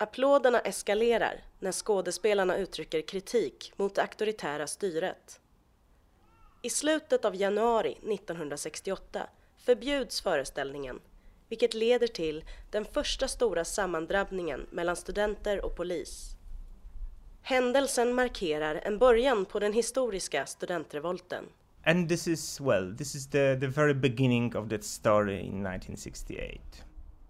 Applåderna 0.00 0.60
eskalerar 0.60 1.44
när 1.58 1.72
skådespelarna 1.72 2.56
uttrycker 2.56 3.02
kritik 3.02 3.72
mot 3.76 3.94
det 3.94 4.02
auktoritära 4.02 4.66
styret. 4.66 5.40
I 6.62 6.70
slutet 6.70 7.24
av 7.24 7.36
januari 7.36 7.92
1968 7.92 9.26
förbjuds 9.56 10.20
föreställningen, 10.20 11.00
vilket 11.48 11.74
leder 11.74 12.06
till 12.06 12.44
den 12.70 12.84
första 12.84 13.28
stora 13.28 13.64
sammandrabbningen 13.64 14.66
mellan 14.70 14.96
studenter 14.96 15.64
och 15.64 15.76
polis. 15.76 16.36
Händelsen 17.42 18.14
markerar 18.14 18.80
en 18.84 18.98
början 18.98 19.44
på 19.44 19.58
den 19.58 19.72
historiska 19.72 20.46
studentrevolten. 20.46 21.44
And 21.84 22.08
this 22.08 22.28
is, 22.28 22.60
well, 22.60 22.96
this 22.96 23.14
is 23.14 23.30
the, 23.30 23.60
the 23.60 23.66
very 23.66 23.94
beginning 23.94 24.56
of 24.56 24.68
that 24.68 24.84
story 24.84 25.40
in 25.40 25.66
1968. 25.66 26.60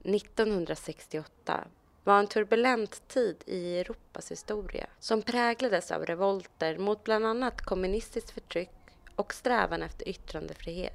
1968 0.04 1.68
var 2.08 2.18
en 2.18 2.26
turbulent 2.26 3.08
tid 3.08 3.36
i 3.46 3.78
Europas 3.78 4.30
historia 4.30 4.86
som 4.98 5.22
präglades 5.22 5.90
av 5.90 6.06
revolter 6.06 6.78
mot 6.78 7.04
bland 7.04 7.26
annat 7.26 7.62
kommunistiskt 7.62 8.30
förtryck 8.30 8.70
och 9.16 9.34
strävan 9.34 9.82
efter 9.82 10.08
yttrandefrihet. 10.08 10.94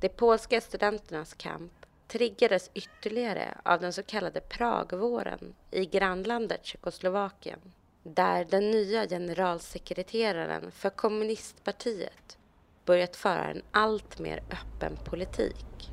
De 0.00 0.08
polska 0.08 0.60
studenternas 0.60 1.34
kamp 1.34 1.72
triggades 2.08 2.70
ytterligare 2.74 3.58
av 3.62 3.80
den 3.80 3.92
så 3.92 4.02
kallade 4.02 4.40
Pragvåren 4.40 5.54
i 5.70 5.86
grannlandet 5.86 6.66
Tjeckoslovakien 6.66 7.60
där 8.02 8.44
den 8.44 8.70
nya 8.70 9.06
generalsekreteraren 9.06 10.70
för 10.70 10.90
kommunistpartiet 10.90 12.38
börjat 12.84 13.16
föra 13.16 13.44
en 13.44 13.62
allt 13.70 14.18
mer 14.18 14.42
öppen 14.50 14.96
politik. 15.04 15.90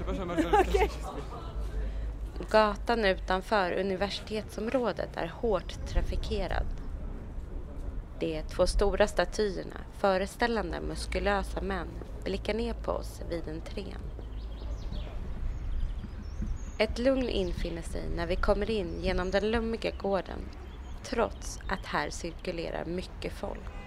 Gatan 2.50 3.04
utanför 3.04 3.72
universitetsområdet 3.72 5.16
är 5.16 5.26
hårt 5.26 5.86
trafikerad. 5.88 6.66
De 8.18 8.42
två 8.42 8.66
stora 8.66 9.06
statyerna 9.06 9.76
föreställande 9.98 10.80
muskulösa 10.80 11.60
män 11.60 11.88
blickar 12.24 12.54
ner 12.54 12.72
på 12.72 12.92
oss 12.92 13.20
vid 13.30 13.48
entrén. 13.48 14.00
Ett 16.78 16.98
lugn 16.98 17.28
infinner 17.28 17.82
sig 17.82 18.02
när 18.16 18.26
vi 18.26 18.36
kommer 18.36 18.70
in 18.70 19.00
genom 19.00 19.30
den 19.30 19.50
lummiga 19.50 19.90
gården 19.90 20.38
trots 21.04 21.58
att 21.68 21.86
här 21.86 22.10
cirkulerar 22.10 22.84
mycket 22.84 23.32
folk. 23.32 23.79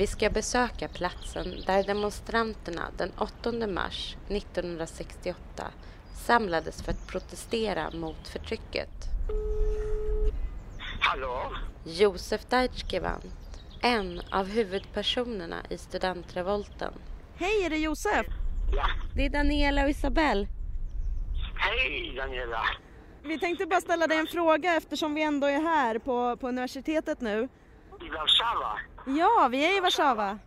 Vi 0.00 0.06
ska 0.06 0.30
besöka 0.30 0.88
platsen 0.88 1.54
där 1.66 1.84
demonstranterna 1.84 2.82
den 2.96 3.12
8 3.18 3.52
mars 3.66 4.16
1968 4.28 5.66
samlades 6.14 6.82
för 6.82 6.92
att 6.92 7.06
protestera 7.06 7.90
mot 7.90 8.28
förtrycket. 8.28 8.88
Hallå? 11.00 11.52
Josef 11.84 12.44
Deitschgewand, 12.44 13.30
en 13.82 14.20
av 14.30 14.46
huvudpersonerna 14.46 15.56
i 15.70 15.78
studentrevolten. 15.78 16.92
Hej, 17.36 17.64
är 17.64 17.70
det 17.70 17.78
Josef? 17.78 18.26
Ja. 18.76 18.86
Det 19.16 19.26
är 19.26 19.30
Daniela 19.30 19.84
och 19.84 19.90
Isabelle. 19.90 20.46
Hej 21.56 22.14
Daniela. 22.16 22.62
Vi 23.22 23.38
tänkte 23.38 23.66
bara 23.66 23.80
ställa 23.80 24.06
dig 24.06 24.18
en 24.18 24.26
fråga 24.26 24.76
eftersom 24.76 25.14
vi 25.14 25.22
ändå 25.22 25.46
är 25.46 25.60
här 25.60 25.98
på, 25.98 26.36
på 26.36 26.48
universitetet 26.48 27.20
nu. 27.20 27.48
I 28.00 28.08
Warszawa? 28.08 28.78
Ja, 29.06 29.48
vi 29.50 29.64
är 29.64 29.76
i 29.76 29.80
Warszawa. 29.80 30.38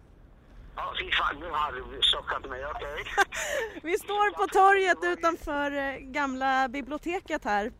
Ja, 0.76 0.94
fy 1.00 1.12
fan, 1.12 1.36
nu 1.40 1.50
har 1.50 1.72
du 1.72 2.02
chockat 2.02 2.50
mig. 2.50 2.66
Okej. 2.66 3.06
Vi 3.84 3.98
står 3.98 4.32
på 4.32 4.48
torget 4.48 4.98
utanför 5.04 5.72
eh, 5.72 5.98
gamla 6.00 6.68
biblioteket 6.68 7.46
här. 7.46 7.72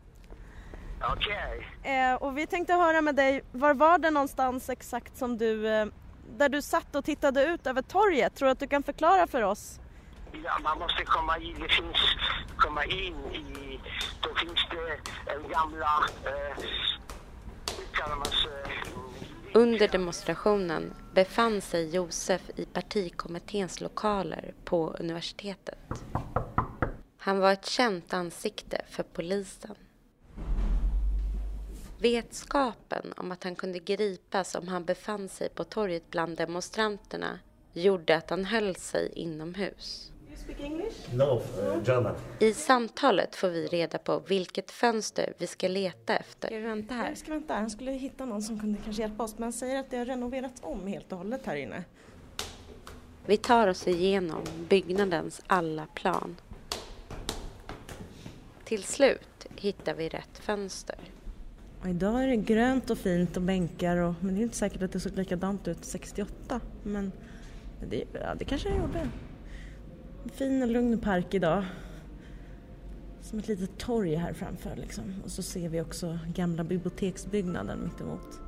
Okej. 1.12 1.68
Eh, 1.82 2.14
och 2.14 2.38
vi 2.38 2.46
tänkte 2.46 2.72
höra 2.74 3.02
med 3.02 3.14
dig, 3.14 3.44
var 3.52 3.74
var 3.74 3.98
det 3.98 4.10
någonstans 4.10 4.68
exakt 4.68 5.16
som 5.16 5.38
du, 5.38 5.68
eh, 5.68 5.86
där 6.38 6.48
du 6.48 6.62
satt 6.62 6.94
och 6.94 7.04
tittade 7.04 7.44
ut 7.44 7.66
över 7.66 7.82
torget? 7.82 8.34
Tror 8.36 8.46
du 8.46 8.52
att 8.52 8.58
du 8.60 8.66
kan 8.66 8.82
förklara 8.82 9.26
för 9.26 9.42
oss? 9.42 9.80
Ja, 10.44 10.58
man 10.62 10.78
måste 10.78 11.04
komma 11.04 11.38
in. 11.38 11.56
Det 11.60 11.68
finns, 11.68 11.96
komma 12.56 12.84
in 12.84 13.16
i... 13.34 13.80
Då 14.20 14.34
finns 14.34 14.66
det 14.70 15.10
en 15.32 15.48
gamla... 15.48 16.04
Eh, 16.24 16.64
hur 17.78 17.96
kallar 17.96 18.16
man 18.16 18.24
sig? 18.26 18.82
Under 19.56 19.88
demonstrationen 19.88 20.94
befann 21.12 21.60
sig 21.60 21.94
Josef 21.94 22.50
i 22.56 22.64
partikommitténs 22.64 23.80
lokaler 23.80 24.54
på 24.64 24.90
universitetet. 24.98 26.04
Han 27.18 27.38
var 27.38 27.52
ett 27.52 27.66
känt 27.66 28.12
ansikte 28.12 28.84
för 28.88 29.02
polisen. 29.02 29.74
Vetskapen 31.98 33.12
om 33.16 33.32
att 33.32 33.44
han 33.44 33.54
kunde 33.54 33.78
gripas 33.78 34.54
om 34.54 34.68
han 34.68 34.84
befann 34.84 35.28
sig 35.28 35.48
på 35.48 35.64
torget 35.64 36.10
bland 36.10 36.36
demonstranterna 36.36 37.38
gjorde 37.72 38.16
att 38.16 38.30
han 38.30 38.44
höll 38.44 38.76
sig 38.76 39.12
inomhus. 39.14 40.12
No, 41.12 41.22
uh, 41.22 41.82
German. 41.84 42.14
I 42.38 42.52
samtalet 42.52 43.36
får 43.36 43.48
vi 43.48 43.66
reda 43.66 43.98
på 43.98 44.22
vilket 44.26 44.70
fönster 44.70 45.34
vi 45.38 45.46
ska 45.46 45.68
leta 45.68 46.16
efter. 46.16 46.48
Ska 46.48 46.56
vi 46.56 46.62
vänta 46.62 46.94
här? 46.94 47.14
Ska 47.14 47.30
vänta, 47.30 47.54
han 47.54 47.70
skulle 47.70 47.92
hitta 47.92 48.24
någon 48.24 48.42
som 48.42 48.60
kunde 48.60 48.78
kanske 48.84 49.02
hjälpa 49.02 49.22
oss 49.22 49.34
men 49.38 49.42
han 49.42 49.52
säger 49.52 49.80
att 49.80 49.90
det 49.90 49.96
har 49.96 50.04
renoverats 50.04 50.60
om 50.62 50.86
helt 50.86 51.12
och 51.12 51.18
hållet 51.18 51.46
här 51.46 51.56
inne. 51.56 51.84
Vi 53.26 53.36
tar 53.36 53.68
oss 53.68 53.88
igenom 53.88 54.42
byggnadens 54.68 55.42
alla 55.46 55.86
plan. 55.94 56.36
Till 58.64 58.82
slut 58.82 59.46
hittar 59.56 59.94
vi 59.94 60.08
rätt 60.08 60.38
fönster. 60.38 60.96
Och 61.82 61.88
idag 61.88 62.22
är 62.24 62.28
det 62.28 62.36
grönt 62.36 62.90
och 62.90 62.98
fint 62.98 63.36
och 63.36 63.42
bänkar 63.42 63.96
och, 63.96 64.14
men 64.20 64.34
det 64.34 64.40
är 64.40 64.42
inte 64.42 64.56
säkert 64.56 64.82
att 64.82 64.92
det 64.92 65.00
såg 65.00 65.16
likadant 65.16 65.68
ut 65.68 65.84
68. 65.84 66.60
Men 66.82 67.12
det, 67.90 68.04
ja, 68.12 68.34
det 68.34 68.44
kanske 68.44 68.68
det 68.68 68.76
gjorde. 68.76 69.08
Fin 70.32 70.62
och 70.62 70.68
lugn 70.68 70.98
park 70.98 71.34
idag. 71.34 71.64
Som 73.20 73.38
ett 73.38 73.48
litet 73.48 73.78
torg 73.78 74.14
här 74.14 74.32
framför 74.32 74.76
liksom. 74.76 75.04
Och 75.24 75.30
så 75.30 75.42
ser 75.42 75.68
vi 75.68 75.80
också 75.80 76.18
gamla 76.34 76.64
biblioteksbyggnaden 76.64 77.78
mittemot. 77.84 78.40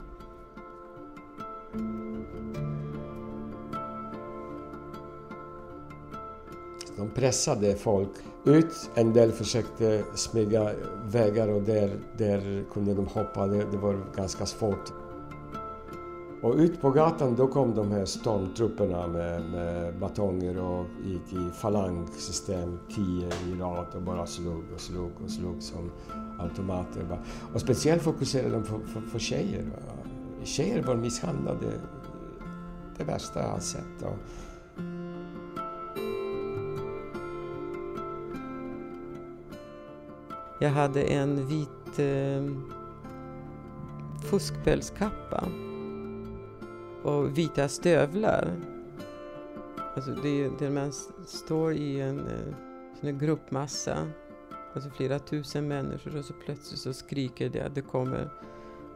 De 6.96 7.10
pressade 7.10 7.76
folk 7.76 8.10
ut. 8.44 8.90
En 8.94 9.12
del 9.12 9.32
försökte 9.32 10.04
smyga 10.14 10.72
vägar 11.04 11.48
och 11.48 11.62
där, 11.62 11.90
där 12.18 12.64
kunde 12.72 12.94
de 12.94 13.06
hoppa. 13.06 13.46
Det, 13.46 13.70
det 13.70 13.76
var 13.76 14.00
ganska 14.16 14.46
svårt. 14.46 14.92
Och 16.42 16.54
ut 16.54 16.80
på 16.80 16.90
gatan 16.90 17.34
då 17.36 17.46
kom 17.46 17.74
de 17.74 17.90
här 17.90 18.04
stormtrupperna 18.04 19.06
med, 19.06 19.42
med 19.42 19.98
batonger 19.98 20.58
och 20.58 20.86
gick 21.04 21.32
i 21.32 21.50
falangsystem, 21.54 22.78
tio 22.94 23.26
i 23.26 23.60
rad 23.60 23.86
och 23.94 24.02
bara 24.02 24.26
slog 24.26 24.64
och 24.74 24.80
slog 24.80 25.10
och 25.24 25.30
slog 25.30 25.62
som 25.62 25.90
automater. 26.38 27.18
Och 27.54 27.60
speciellt 27.60 28.02
fokuserade 28.02 28.50
de 28.50 28.62
på, 28.62 28.78
på, 28.78 29.10
på 29.12 29.18
tjejer. 29.18 29.64
Tjejer 30.44 30.82
var 30.82 30.94
misshandlade. 30.94 31.72
Det 32.98 33.04
värsta 33.04 33.42
jag 33.42 33.48
har 33.48 33.60
sett. 33.60 34.02
Och, 34.02 34.18
Jag 40.60 40.70
hade 40.70 41.02
en 41.02 41.46
vit 41.46 41.98
eh, 41.98 42.44
fuskpälskappa 44.30 45.44
och 47.06 47.38
vita 47.38 47.68
stövlar. 47.68 48.56
Alltså 49.94 50.10
det 50.10 50.50
där 50.58 50.70
man 50.70 50.92
står 51.26 51.74
i 51.74 52.00
en 52.00 52.18
eh, 52.18 52.54
en 53.00 53.18
gruppmassa, 53.18 54.08
alltså 54.74 54.90
flera 54.90 55.18
tusen 55.18 55.68
människor 55.68 56.16
och 56.16 56.24
så 56.24 56.32
plötsligt 56.44 56.80
så 56.80 56.92
skriker 56.92 57.48
det 57.48 57.60
att 57.60 57.74
det 57.74 57.82
kommer 57.82 58.30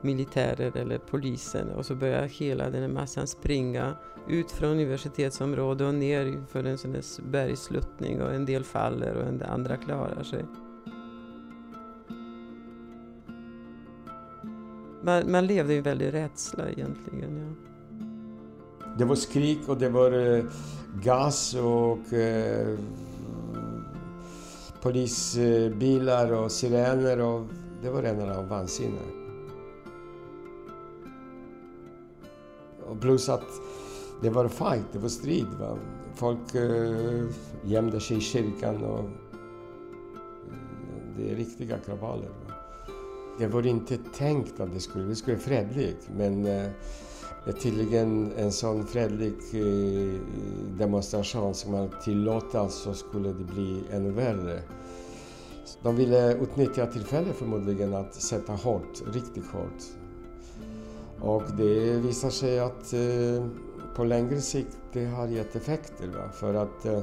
militärer 0.01 0.77
eller 0.77 0.99
polisen 0.99 1.69
och 1.71 1.87
så 1.87 1.95
börjar 1.95 2.23
hela 2.23 2.71
den 2.71 2.83
här 2.83 2.89
massan 2.89 3.27
springa 3.27 3.97
ut 4.29 4.51
från 4.51 4.71
universitetsområdet 4.71 5.87
och 5.87 5.95
ner 5.95 6.45
för 6.49 6.65
en 6.65 6.79
sån 6.79 6.97
bergsluttning 7.31 8.23
och 8.23 8.35
en 8.35 8.47
del 8.47 8.65
faller 8.65 9.15
och 9.15 9.29
en 9.29 9.39
del 9.39 9.49
andra 9.49 9.77
klarar 9.77 10.23
sig. 10.23 10.45
Man, 15.03 15.31
man 15.31 15.47
levde 15.47 15.75
i 15.75 15.77
en 15.77 15.83
väldig 15.83 16.15
rädsla 16.15 16.69
egentligen. 16.69 17.39
Ja. 17.39 17.70
Det 18.99 19.05
var 19.05 19.15
skrik 19.15 19.69
och 19.69 19.79
det 19.79 19.89
var 19.89 20.37
eh, 20.37 20.45
gas 21.03 21.55
och 21.55 22.13
eh, 22.13 22.79
polisbilar 24.83 26.33
och 26.33 26.53
sirener 26.53 27.21
och 27.21 27.47
det 27.83 27.91
var 27.91 28.03
rena 28.03 28.27
rama 28.27 28.43
vansinne. 28.43 29.01
Och 32.87 33.01
plus 33.01 33.29
att 33.29 33.47
det 34.23 34.31
var 34.31 34.49
fight, 34.49 34.87
det 34.93 34.99
var 34.99 35.09
strid. 35.09 35.47
Va? 35.61 35.79
Folk 36.15 36.55
eh, 36.55 37.25
gömde 37.65 38.01
sig 38.01 38.17
i 38.17 38.21
kyrkan 38.21 38.85
och 38.85 38.99
eh, 38.99 39.11
det 41.17 41.31
är 41.31 41.37
riktiga 41.37 41.79
kravaller. 41.79 42.29
Va? 42.29 42.55
Det 43.39 43.47
var 43.47 43.67
inte 43.67 43.99
tänkt 44.17 44.61
att 44.61 44.73
det 44.73 44.81
skulle, 44.81 45.05
det 45.05 45.17
skulle 45.17 45.37
vara 45.37 45.45
fredligt 45.45 46.09
men 46.17 46.47
eh, 46.47 46.71
det 47.45 47.51
är 47.51 47.55
tydligen 47.55 48.33
en 48.37 48.53
sån 48.53 48.87
fredlig 48.87 49.35
eh, 49.53 50.21
demonstration 50.79 51.55
som 51.55 51.73
man 51.73 51.91
tillåtas 52.05 52.53
så 52.53 52.59
alltså 52.91 53.09
skulle 53.09 53.29
det 53.29 53.45
bli 53.45 53.83
ännu 53.93 54.11
värre. 54.11 54.63
De 55.83 55.97
ville 55.97 56.35
utnyttja 56.35 56.87
tillfället 56.87 57.37
förmodligen 57.37 57.95
att 57.95 58.15
sätta 58.15 58.53
hårt, 58.53 59.03
riktigt 59.13 59.47
hårt. 59.47 59.83
Och 61.21 61.43
det 61.57 61.91
visar 61.91 62.31
sig 62.31 62.59
att 62.59 62.93
eh, 62.93 63.47
på 63.97 64.05
längre 64.05 64.41
sikt 64.41 64.77
det 64.93 65.05
har 65.05 65.27
gett 65.27 65.57
effekter. 65.57 66.07
Va? 66.07 66.29
För 66.33 66.55
att 66.55 66.87
eh, 66.87 67.01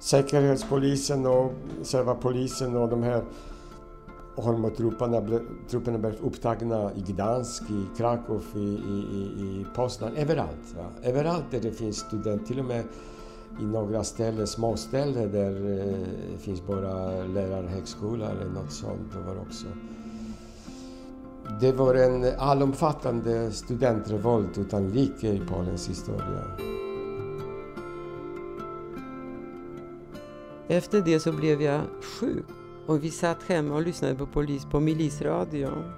Säkerhetspolisen 0.00 1.26
och 1.26 1.52
själva 1.84 2.14
polisen 2.14 2.76
och 2.76 2.88
de 2.88 3.02
här 3.02 3.24
Hormotrupperna 4.36 5.20
blev, 5.20 5.40
trupperna 5.68 5.98
blev 5.98 6.14
upptagna 6.22 6.92
i 6.94 7.00
Gdansk, 7.00 7.62
i 7.62 7.96
Krakow, 7.96 8.42
i, 8.54 8.58
i, 8.58 9.06
i, 9.12 9.60
i 9.60 9.66
Poznan, 9.74 10.16
överallt. 10.16 10.76
Ja. 10.76 11.08
Överallt 11.08 11.44
där 11.50 11.60
det 11.60 11.72
finns 11.72 11.96
studenter, 11.96 12.46
till 12.46 12.58
och 12.58 12.64
med 12.64 12.84
i 13.60 13.64
några 13.64 14.04
ställen, 14.04 14.46
småställen 14.46 15.32
där 15.32 15.50
det 15.50 16.38
finns 16.38 16.66
bara 16.66 17.24
lärarhögskola 17.24 18.30
eller 18.30 18.50
något 18.50 18.72
sånt. 18.72 19.12
Det 19.12 19.20
var 19.20 19.40
också. 19.40 19.66
Det 21.60 21.72
var 21.72 21.94
en 21.94 22.24
allomfattande 22.38 23.52
studentrevolt 23.52 24.58
utan 24.58 24.90
like 24.90 25.28
i 25.28 25.42
Polens 25.48 25.88
historia. 25.88 26.44
Efter 30.68 31.00
det 31.00 31.20
så 31.20 31.32
blev 31.32 31.62
jag 31.62 31.80
sjuk 32.20 32.63
och 32.86 33.04
vi 33.04 33.10
satt 33.10 33.42
hemma 33.42 33.74
och 33.74 33.82
lyssnade 33.82 34.14
på 34.14 34.26
polis 34.26 34.64
på 34.64 34.80
milisradion. 34.80 35.92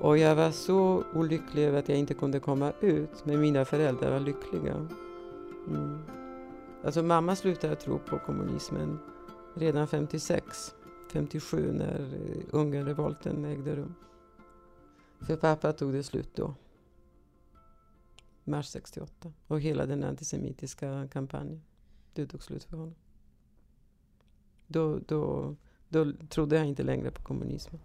Och 0.00 0.18
jag 0.18 0.36
var 0.36 0.50
så 0.50 1.04
olycklig 1.14 1.64
över 1.64 1.78
att 1.78 1.88
jag 1.88 1.98
inte 1.98 2.14
kunde 2.14 2.40
komma 2.40 2.72
ut, 2.80 3.24
men 3.24 3.40
mina 3.40 3.64
föräldrar 3.64 4.10
var 4.10 4.20
lyckliga. 4.20 4.88
Mm. 5.68 5.98
Alltså 6.84 7.02
mamma 7.02 7.36
slutade 7.36 7.76
tro 7.76 7.98
på 7.98 8.18
kommunismen 8.18 8.98
redan 9.54 9.88
56, 9.88 10.74
57 11.12 11.72
när 11.72 12.00
eh, 12.00 12.42
Ungernrevolten 12.50 13.44
ägde 13.44 13.76
rum. 13.76 13.94
För 15.20 15.36
pappa 15.36 15.72
tog 15.72 15.92
det 15.92 16.02
slut 16.02 16.30
då. 16.34 16.54
Mars 18.44 18.68
68. 18.68 19.32
Och 19.46 19.60
hela 19.60 19.86
den 19.86 20.04
antisemitiska 20.04 21.08
kampanjen. 21.12 21.62
Det 22.14 22.26
tog 22.26 22.42
slut 22.42 22.64
för 22.64 22.76
honom. 22.76 22.94
Då, 24.66 24.98
då, 24.98 25.56
då 25.88 26.12
trodde 26.28 26.56
jag 26.56 26.66
inte 26.66 26.82
längre 26.82 27.10
på 27.10 27.22
kommunismen. 27.22 27.80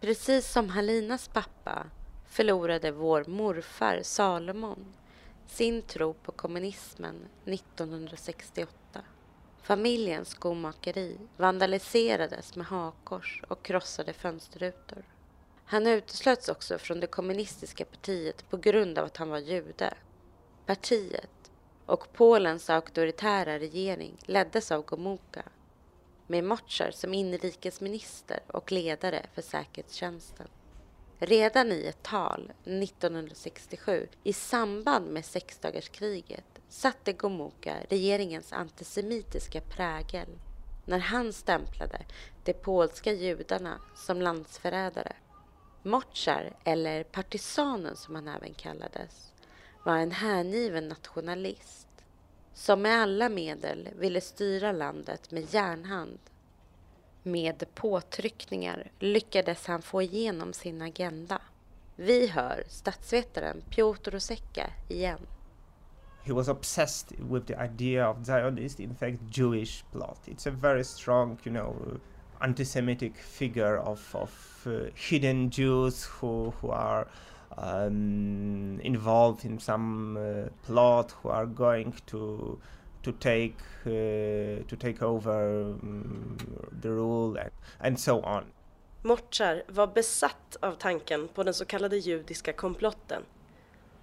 Precis 0.00 0.52
som 0.52 0.68
Halinas 0.68 1.28
pappa 1.28 1.86
förlorade 2.26 2.90
vår 2.90 3.24
morfar 3.24 4.00
Salomon 4.02 4.94
sin 5.46 5.82
tro 5.82 6.14
på 6.14 6.32
kommunismen 6.32 7.28
1968. 7.44 9.00
Familjens 9.62 10.28
skomakeri 10.28 11.18
vandaliserades 11.36 12.56
med 12.56 12.66
hakkors 12.66 13.42
och 13.48 13.62
krossade 13.62 14.12
fönsterrutor. 14.12 15.04
Han 15.64 15.86
uteslöts 15.86 16.48
också 16.48 16.78
från 16.78 17.00
det 17.00 17.06
kommunistiska 17.06 17.84
partiet 17.84 18.50
på 18.50 18.56
grund 18.56 18.98
av 18.98 19.04
att 19.04 19.16
han 19.16 19.28
var 19.28 19.38
jude. 19.38 19.94
Partiet 20.66 21.41
och 21.92 22.12
Polens 22.12 22.70
auktoritära 22.70 23.58
regering 23.58 24.16
leddes 24.26 24.72
av 24.72 24.84
Gomułka. 24.84 25.42
med 26.26 26.44
Motschar 26.44 26.90
som 26.90 27.14
inrikesminister 27.14 28.40
och 28.46 28.72
ledare 28.72 29.26
för 29.34 29.42
säkerhetstjänsten. 29.42 30.48
Redan 31.18 31.72
i 31.72 31.86
ett 31.86 32.02
tal 32.02 32.52
1967 32.64 34.08
i 34.22 34.32
samband 34.32 35.06
med 35.06 35.24
sexdagarskriget 35.24 36.44
satte 36.68 37.12
Gomułka 37.12 37.76
regeringens 37.88 38.52
antisemitiska 38.52 39.60
prägel 39.60 40.28
när 40.84 40.98
han 40.98 41.32
stämplade 41.32 41.98
de 42.44 42.52
polska 42.52 43.12
judarna 43.12 43.80
som 43.94 44.22
landsförrädare. 44.22 45.12
Motschar, 45.82 46.56
eller 46.64 47.04
partisanen 47.04 47.96
som 47.96 48.14
han 48.14 48.28
även 48.28 48.54
kallades, 48.54 49.31
var 49.84 49.96
en 49.96 50.10
hängiven 50.10 50.88
nationalist 50.88 51.88
som 52.54 52.82
med 52.82 53.02
alla 53.02 53.28
medel 53.28 53.88
ville 53.98 54.20
styra 54.20 54.72
landet 54.72 55.30
med 55.30 55.54
järnhand. 55.54 56.18
Med 57.22 57.64
påtryckningar 57.74 58.90
lyckades 58.98 59.66
han 59.66 59.82
få 59.82 60.02
igenom 60.02 60.52
sin 60.52 60.82
agenda. 60.82 61.42
Vi 61.96 62.26
hör 62.26 62.64
statsvetaren 62.68 63.62
Piotr 63.70 64.14
Osecka 64.14 64.70
igen. 64.88 65.26
he 66.24 66.32
was 66.32 66.48
obsessed 66.48 67.18
with 67.18 67.46
the 67.46 67.60
idea 67.60 68.08
of 68.08 68.24
Zionist, 68.24 68.80
in 68.80 68.94
fact, 68.94 69.18
Jewish 69.30 69.84
plot. 69.92 70.18
It's 70.26 70.46
a 70.46 70.50
very 70.50 70.84
strong, 70.84 71.38
you 71.44 71.50
know, 71.50 72.00
anti-Semitic 72.40 73.16
figure 73.16 73.78
of, 73.78 74.14
of 74.14 74.66
uh, 74.66 74.90
hidden 74.94 75.50
Jews 75.50 76.04
who, 76.04 76.52
who 76.60 76.70
are 76.70 77.08
um, 77.56 78.80
involved 78.82 79.44
in 79.44 79.58
some 79.58 80.16
uh, 80.16 80.48
plot, 80.66 81.14
who 81.22 81.28
are 81.28 81.46
going 81.46 81.92
to 82.06 82.58
to 83.02 83.12
take 83.12 83.56
uh, 83.86 84.62
to 84.68 84.76
take 84.76 85.02
over 85.02 85.62
um, 85.62 86.38
the 86.82 86.88
rule 86.88 87.36
and, 87.36 87.50
and 87.80 88.00
so 88.00 88.20
on. 88.22 88.44
Motschar 89.02 89.62
var 89.68 89.86
besatt 89.86 90.56
av 90.60 90.72
tanken 90.72 91.28
på 91.28 91.42
den 91.42 91.54
så 91.54 91.64
kallade 91.64 91.96
judiska 91.96 92.52
komplotten. 92.52 93.22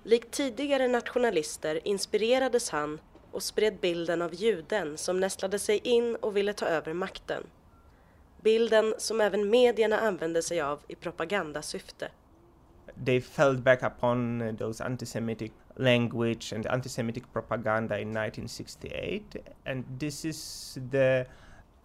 Likt 0.03 0.31
tidigare 0.31 0.87
nationalister 0.87 1.87
inspirerades 1.87 2.69
han 2.69 2.99
och 3.31 3.43
spred 3.43 3.77
bilden 3.81 4.21
av 4.21 4.33
juden 4.33 4.97
som 4.97 5.19
nästlade 5.19 5.59
sig 5.59 5.77
in 5.77 6.15
och 6.15 6.37
ville 6.37 6.53
ta 6.53 6.65
över 6.65 6.93
makten. 6.93 7.43
Bilden 8.41 8.93
som 8.97 9.21
även 9.21 9.49
medierna 9.49 9.99
använde 9.99 10.41
sig 10.41 10.61
av 10.61 10.79
i 10.87 10.95
propagandasyfte. 10.95 12.11
They 13.03 13.19
fell 13.19 13.55
back 13.55 13.81
upon 13.81 14.41
uh, 14.41 14.51
those 14.57 14.81
anti-Semitic 14.81 15.51
language 15.77 16.51
and 16.51 16.65
anti-Semitic 16.67 17.31
propaganda 17.31 17.95
in 17.95 18.09
1968, 18.09 19.37
and 19.65 19.85
this 19.97 20.25
is 20.25 20.77
the 20.91 21.25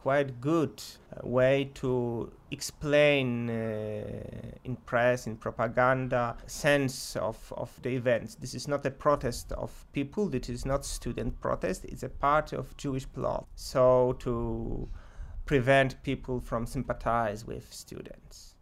quite 0.05 0.39
good 0.39 0.83
uh, 1.17 1.27
way 1.27 1.71
to 1.73 2.31
explain 2.51 3.49
uh, 3.49 4.03
in 4.65 4.77
press 4.85 5.27
in 5.27 5.35
propaganda 5.35 6.37
sense 6.47 7.17
of, 7.17 7.51
of 7.57 7.71
the 7.81 7.89
events. 7.89 8.35
This 8.35 8.55
is 8.55 8.69
not 8.69 8.85
a 8.85 8.91
protest 8.91 9.51
of 9.53 9.87
people 9.95 10.29
this 10.29 10.51
is 10.51 10.67
not 10.67 10.85
student 10.85 11.41
protest 11.41 11.87
it's 11.87 12.03
a 12.03 12.09
part 12.11 12.53
of 12.53 12.77
jewish 12.77 13.11
plot 13.15 13.47
so 13.55 14.15
to 14.19 14.87
prevent 15.47 16.03
people 16.03 16.39
from 16.39 16.67
sympathize 16.67 17.47
with 17.47 17.73
students 17.73 18.54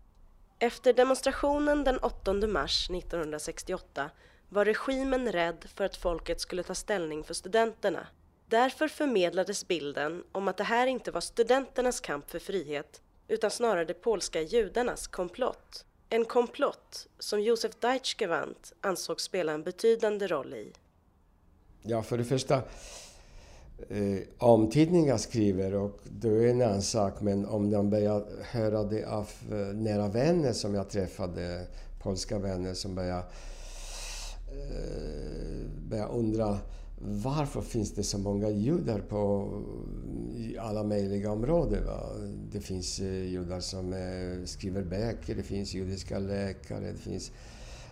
Efter 0.62 0.92
demonstrationen 0.92 1.84
den 1.84 1.98
8 1.98 2.32
mars 2.32 2.90
1968 2.90 4.10
var 4.48 4.64
regimen 4.64 5.32
rädd 5.32 5.64
för 5.74 5.84
att 5.84 5.96
folket 5.96 6.40
skulle 6.40 6.62
ta 6.62 6.74
ställning 6.74 7.24
för 7.24 7.34
studenterna. 7.34 8.06
Därför 8.46 8.88
förmedlades 8.88 9.68
bilden 9.68 10.24
om 10.32 10.48
att 10.48 10.56
det 10.56 10.64
här 10.64 10.86
inte 10.86 11.10
var 11.10 11.20
studenternas 11.20 12.00
kamp 12.00 12.30
för 12.30 12.38
frihet 12.38 13.02
utan 13.28 13.50
snarare 13.50 13.84
de 13.84 13.94
polska 13.94 14.40
judarnas 14.40 15.06
komplott. 15.06 15.84
En 16.08 16.24
komplott 16.24 17.06
som 17.18 17.40
Josef 17.42 17.72
Deichgewand 17.80 18.56
ansåg 18.80 19.20
spela 19.20 19.52
en 19.52 19.62
betydande 19.62 20.26
roll 20.26 20.54
i. 20.54 20.72
Ja, 21.82 22.02
för 22.02 22.18
det 22.18 22.24
första, 22.24 22.62
eh, 23.88 24.18
om 24.38 24.70
tidningar 24.70 25.16
skriver 25.16 25.74
och 25.74 25.98
det 26.20 26.28
är 26.28 26.46
en 26.46 26.62
annan 26.62 26.82
sak, 26.82 27.20
men 27.20 27.46
om 27.46 27.70
de 27.70 27.90
börjar 27.90 28.24
höra 28.42 28.84
det 28.84 29.04
av 29.04 29.28
eh, 29.50 29.56
nära 29.56 30.08
vänner 30.08 30.52
som 30.52 30.74
jag 30.74 30.90
träffade, 30.90 31.66
polska 32.02 32.38
vänner 32.38 32.74
som 32.74 32.94
börjar, 32.94 33.24
eh, 34.48 35.66
börjar 35.88 36.08
undra 36.08 36.58
varför 37.04 37.60
finns 37.60 37.92
det 37.92 38.02
så 38.02 38.18
många 38.18 38.50
judar 38.50 39.00
på 39.00 39.50
alla 40.60 40.82
möjliga 40.82 41.32
områden? 41.32 41.86
Va? 41.86 42.00
Det 42.52 42.60
finns 42.60 43.00
eh, 43.00 43.24
judar 43.24 43.60
som 43.60 43.92
eh, 43.92 44.44
skriver 44.44 44.82
böcker, 44.82 45.34
det 45.34 45.42
finns 45.42 45.74
judiska 45.74 46.18
läkare, 46.18 46.92
det 46.92 46.98
finns... 46.98 47.32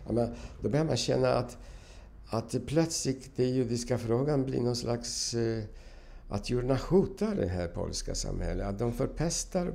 Ja, 0.06 0.12
men, 0.12 0.28
då 0.62 0.68
börjar 0.68 0.84
man 0.84 0.96
känna 0.96 1.34
att, 1.34 1.58
att 2.30 2.66
plötsligt 2.66 3.36
den 3.36 3.50
judiska 3.50 3.98
frågan 3.98 4.44
blir 4.44 4.60
någon 4.60 4.76
slags... 4.76 5.34
Eh, 5.34 5.64
att 6.32 6.50
judarna 6.50 6.74
hotar 6.74 7.34
det 7.34 7.46
här 7.46 7.68
polska 7.68 8.14
samhället, 8.14 8.66
att 8.66 8.78
de 8.78 8.92
förpestar 8.92 9.72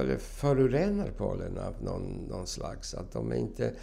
eller 0.00 0.16
förorenar 0.18 1.10
Polen 1.16 1.58
av 1.58 1.74
någon, 1.82 2.26
någon 2.28 2.46
slags, 2.46 2.94
att 2.94 3.12
de 3.12 3.32
är 3.32 3.36
inte 3.36 3.74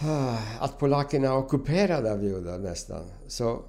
ah, 0.00 0.38
att 0.60 0.78
polackerna 0.78 1.26
är 1.26 1.36
ockuperade 1.36 2.12
av 2.12 2.24
judar 2.24 2.58
nästan. 2.58 3.04
Så 3.26 3.62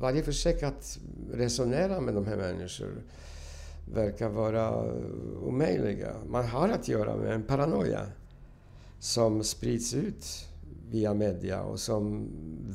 varje 0.00 0.22
försök 0.22 0.62
att 0.62 0.98
resonera 1.32 2.00
med 2.00 2.14
de 2.14 2.26
här 2.26 2.36
människorna 2.36 3.00
verkar 3.94 4.28
vara 4.28 4.92
omöjliga. 5.42 6.12
Man 6.26 6.44
har 6.44 6.68
att 6.68 6.88
göra 6.88 7.16
med 7.16 7.32
en 7.32 7.42
paranoia 7.42 8.06
som 8.98 9.44
sprids 9.44 9.94
ut 9.94 10.48
via 10.92 11.14
media 11.14 11.62
och 11.62 11.80
som 11.80 12.28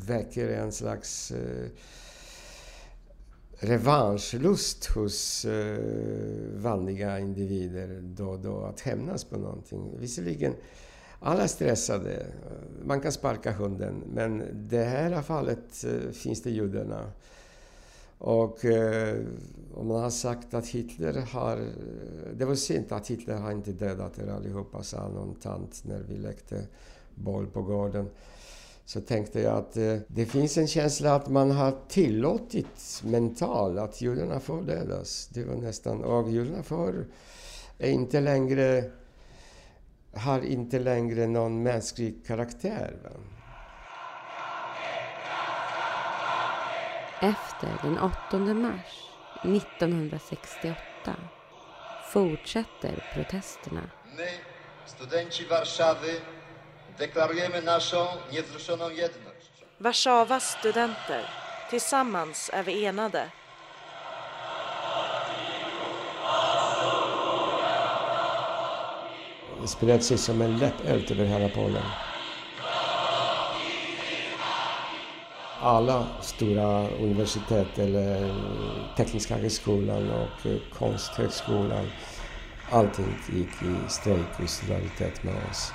väcker 0.08 0.50
en 0.50 0.72
slags 0.72 1.32
eh, 1.32 1.68
revanschlust 3.60 4.86
hos 4.86 5.46
eh, 5.46 5.80
vanliga 6.56 7.20
individer 7.20 8.02
då 8.04 8.30
och 8.30 8.40
då 8.40 8.64
att 8.64 8.80
hämnas 8.80 9.24
på 9.24 9.38
någonting. 9.38 10.00
Visserligen 10.00 10.54
alla 11.20 11.44
är 11.44 11.48
stressade. 11.48 12.26
Man 12.86 13.02
kan 13.02 13.12
sparka 13.12 13.52
hunden. 13.52 14.04
Men 14.14 14.42
i 14.42 14.46
det 14.54 14.84
här 14.84 15.22
fallet 15.22 15.84
eh, 15.84 16.12
finns 16.12 16.42
det 16.42 16.52
judarna. 16.52 17.12
Och 18.18 18.66
eh, 18.66 19.18
om 19.74 19.88
man 19.88 20.02
har 20.02 20.10
sagt 20.10 20.54
att 20.54 20.68
Hitler 20.68 21.14
har... 21.14 21.68
Det 22.34 22.46
var 22.46 22.56
synd 22.56 22.92
att 22.92 23.08
Hitler 23.08 23.36
har 23.36 23.52
inte 23.52 23.72
dödat 23.72 24.20
er 24.20 24.28
allihopa, 24.28 24.84
sa 24.84 25.10
någon 25.10 25.36
tant 25.36 25.84
när 25.86 26.00
vi 26.10 26.18
lekte 26.18 26.68
boll 27.18 27.48
på 27.48 27.62
gården. 27.62 28.10
Så 28.86 29.02
tänkte 29.02 29.42
jag 29.42 29.58
att 29.58 29.78
eh, 29.78 29.96
det 30.08 30.26
finns 30.26 30.58
en 30.58 30.68
känsla 30.68 31.16
att 31.16 31.30
man 31.30 31.52
har 31.52 31.76
tillåtit 31.88 33.02
mentalt 33.04 33.80
att 33.80 34.02
judarna 34.02 34.40
får 34.40 34.62
dödas. 34.62 35.30
Det 35.34 35.44
var 35.44 35.56
nästan... 35.56 36.04
Och 36.04 36.32
judarna 36.32 36.64
får... 36.64 37.06
är 37.78 37.92
inte 37.92 38.20
längre 38.20 38.92
har 40.18 40.42
inte 40.42 40.80
längre 40.80 41.28
någon 41.28 41.64
mänsklig 41.64 42.26
karaktär. 42.28 42.98
Va? 43.04 43.10
Efter 47.22 47.80
den 47.84 48.00
8 48.00 48.38
mars 48.38 49.12
1968 49.44 51.16
fortsätter 52.12 53.12
protesterna. 53.14 53.82
My, 54.18 54.24
studenci 54.86 55.48
Warszawy, 55.50 56.20
deklarujemy 57.00 57.62
naszą 57.62 58.08
niewzruszoną 58.32 58.90
jedność. 58.90 59.48
Warszawas 59.80 60.50
studenter. 60.50 61.24
Tillsammans 61.70 62.50
är 62.54 62.64
vi 62.64 62.86
enade. 62.86 63.30
Det 69.62 69.68
spred 69.68 70.04
sig 70.04 70.18
som 70.18 70.42
en 70.42 70.58
läppeld 70.58 71.12
över 71.12 71.26
hela 71.26 71.50
Polen. 71.50 71.84
Alla 75.62 76.08
stora 76.22 76.90
universitet, 76.90 77.80
eller 77.80 78.34
Tekniska 78.98 79.38
högskolan 79.38 80.12
och 80.12 80.46
eh, 80.46 80.58
Konsthögskolan, 80.74 81.92
allting 82.72 83.18
gick 83.34 83.62
i 83.62 83.90
strejk 83.90 84.40
i 84.44 84.48
solidaritet 84.48 85.24
med 85.24 85.36
oss. 85.52 85.72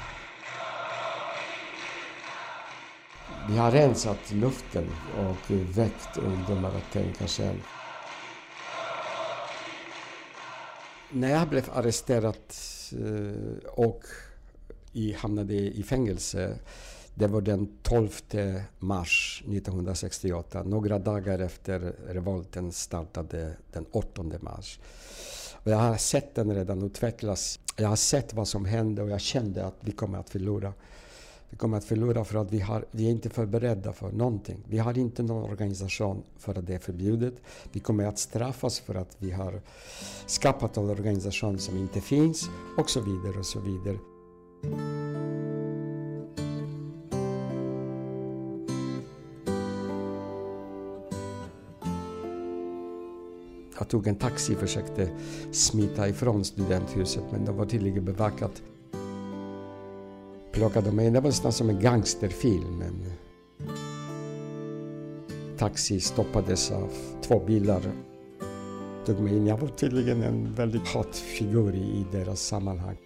Vi 3.48 3.56
har 3.56 3.70
rensat 3.70 4.32
luften 4.32 4.90
och 5.18 5.50
väckt 5.50 6.16
ungdomar 6.16 6.68
att 6.68 6.92
tänka 6.92 7.26
själv. 7.26 7.58
När 11.10 11.30
jag 11.30 11.48
blev 11.48 11.70
arresterad 11.72 12.36
eh, 12.92 13.68
och 13.68 14.02
hamnade 15.16 15.54
i 15.54 15.82
fängelse 15.82 16.58
Det 17.14 17.26
var 17.26 17.40
den 17.40 17.78
12 17.82 18.08
mars 18.78 19.42
1968, 19.46 20.62
några 20.62 20.98
dagar 20.98 21.38
efter 21.38 21.80
revolten 22.08 22.72
startade 22.72 23.56
den 23.72 23.86
8 23.90 24.22
mars. 24.40 24.78
Och 25.52 25.70
jag 25.70 25.76
har 25.76 25.96
sett 25.96 26.34
den 26.34 26.54
redan 26.54 26.82
utvecklas. 26.82 27.60
Jag 27.76 27.88
har 27.88 27.96
sett 27.96 28.34
vad 28.34 28.48
som 28.48 28.64
hände 28.64 29.02
och 29.02 29.10
jag 29.10 29.20
kände 29.20 29.66
att 29.66 29.76
vi 29.80 29.92
kommer 29.92 30.18
att 30.18 30.30
förlora. 30.30 30.72
Vi 31.52 31.58
kommer 31.58 31.76
att 31.76 31.84
förlora 31.84 32.24
för 32.24 32.38
att 32.38 32.52
vi, 32.52 32.60
har, 32.60 32.84
vi 32.90 33.06
är 33.06 33.10
inte 33.10 33.30
förberedda 33.30 33.92
för 33.92 34.12
någonting. 34.12 34.64
Vi 34.68 34.78
har 34.78 34.98
inte 34.98 35.22
någon 35.22 35.50
organisation 35.50 36.22
för 36.38 36.58
att 36.58 36.66
det 36.66 36.74
är 36.74 36.78
förbjudet. 36.78 37.34
Vi 37.72 37.80
kommer 37.80 38.04
att 38.04 38.18
straffas 38.18 38.80
för 38.80 38.94
att 38.94 39.16
vi 39.18 39.30
har 39.30 39.60
skapat 40.26 40.76
en 40.76 40.90
organisation 40.90 41.58
som 41.58 41.76
inte 41.76 42.00
finns 42.00 42.50
och 42.78 42.90
så 42.90 43.00
vidare 43.00 43.38
och 43.38 43.46
så 43.46 43.60
vidare. 43.60 43.98
Jag 53.78 53.88
tog 53.88 54.06
en 54.06 54.16
taxi 54.16 54.54
och 54.54 54.58
försökte 54.58 55.08
smita 55.52 56.08
ifrån 56.08 56.44
studenthuset 56.44 57.24
men 57.32 57.44
det 57.44 57.52
var 57.52 57.66
tydligen 57.66 58.04
bevakat. 58.04 58.62
Plockade 60.52 60.92
mig, 60.92 61.10
det 61.10 61.20
var 61.20 61.28
nästan 61.28 61.52
som 61.52 61.70
en 61.70 61.80
gangsterfilm. 61.80 62.82
En 62.82 63.12
taxi 65.58 66.00
stoppades 66.00 66.70
av 66.70 66.88
två 67.22 67.40
bilar. 67.46 67.80
Tog 69.06 69.20
mig 69.20 69.36
in. 69.36 69.46
Jag 69.46 69.58
var 69.58 69.68
tydligen 69.68 70.22
en 70.22 70.54
väldigt 70.54 70.88
hot 70.88 71.16
figur 71.16 71.74
i 71.74 72.06
deras 72.12 72.40
sammanhang. 72.40 72.96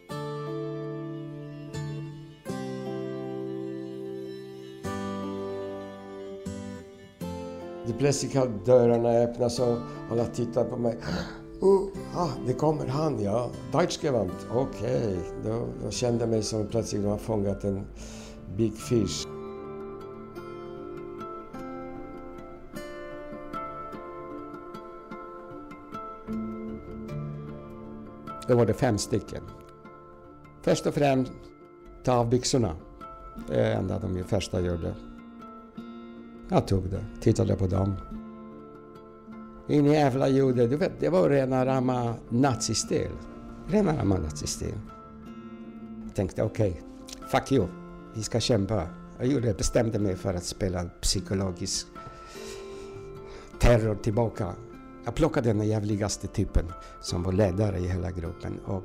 Plötsligt 7.98 8.35
har 8.35 8.48
dörrarna 8.64 9.09
öppnas 9.09 9.59
och 9.59 9.78
alla 10.11 10.24
tittar 10.24 10.64
på 10.64 10.76
mig. 10.76 10.96
Oh, 11.61 11.88
ah, 12.14 12.31
det 12.47 12.53
kommer 12.53 12.87
han, 12.87 13.23
ja. 13.23 13.51
Deutschgewand. 13.73 14.31
Okej. 14.51 15.07
Okay. 15.07 15.16
Då, 15.45 15.66
då 15.85 15.90
kände 15.90 16.21
jag 16.21 16.29
mig 16.29 16.42
som 16.42 16.66
plötsligt 16.66 17.05
har 17.05 17.19
fångat 17.19 17.64
en 17.64 17.87
big 18.57 18.77
fish. 18.77 19.27
Då 28.49 28.57
var 28.57 28.66
det 28.66 28.75
fem 28.75 28.99
stycken. 28.99 29.42
Först 30.62 30.87
och 30.87 30.95
främst, 30.95 31.33
ta 32.05 32.12
av 32.12 32.31
byxorna. 32.31 32.77
Det 33.49 33.55
är 33.55 33.71
det 33.71 33.75
enda 33.75 33.99
de 33.99 34.25
första 34.25 34.61
gjorde. 34.61 34.95
Jag 36.49 36.66
tog 36.66 36.90
det, 36.90 37.05
tittade 37.21 37.57
på 37.57 37.66
dem. 37.66 37.95
En 39.68 39.87
jävla 39.87 40.29
jude, 40.29 40.66
du 40.66 40.76
vet, 40.76 41.00
det 41.00 41.09
var 41.09 41.31
rena 41.31 41.66
rama 41.66 42.14
nazistil. 42.29 43.11
Rena 43.68 43.96
rama 43.96 44.18
nazistil. 44.18 44.74
Jag 46.05 46.14
tänkte 46.14 46.42
okej, 46.42 46.70
okay, 46.70 47.29
fuck 47.31 47.52
you, 47.52 47.66
vi 48.14 48.22
ska 48.22 48.40
kämpa. 48.40 48.88
Jag 49.18 49.26
gjorde, 49.26 49.55
bestämde 49.55 49.98
mig 49.98 50.16
för 50.16 50.35
att 50.35 50.44
spela 50.44 50.85
psykologisk 50.85 51.87
terror 53.59 53.94
tillbaka. 53.94 54.55
Jag 55.05 55.14
plockade 55.14 55.48
den 55.48 55.68
jävligaste 55.68 56.26
typen 56.26 56.64
som 57.00 57.22
var 57.22 57.33
ledare 57.33 57.79
i 57.79 57.88
hela 57.88 58.11
gruppen 58.11 58.59
och 58.64 58.85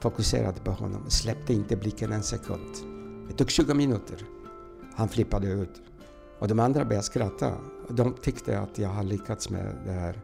fokuserade 0.00 0.60
på 0.60 0.70
honom. 0.70 1.10
Släppte 1.10 1.52
inte 1.52 1.76
blicken 1.76 2.12
en 2.12 2.22
sekund. 2.22 2.74
Det 3.28 3.34
tog 3.34 3.50
20 3.50 3.74
minuter. 3.74 4.24
Han 4.94 5.08
flippade 5.08 5.46
ut. 5.46 5.82
Och 6.38 6.48
de 6.48 6.60
andra 6.60 6.84
började 6.84 7.06
skratta. 7.06 7.52
De 7.90 8.14
tyckte 8.14 8.60
att 8.60 8.78
jag 8.78 8.88
har 8.88 9.02
lyckats 9.02 9.50
med 9.50 9.74
det 9.84 9.92
här. 9.92 10.20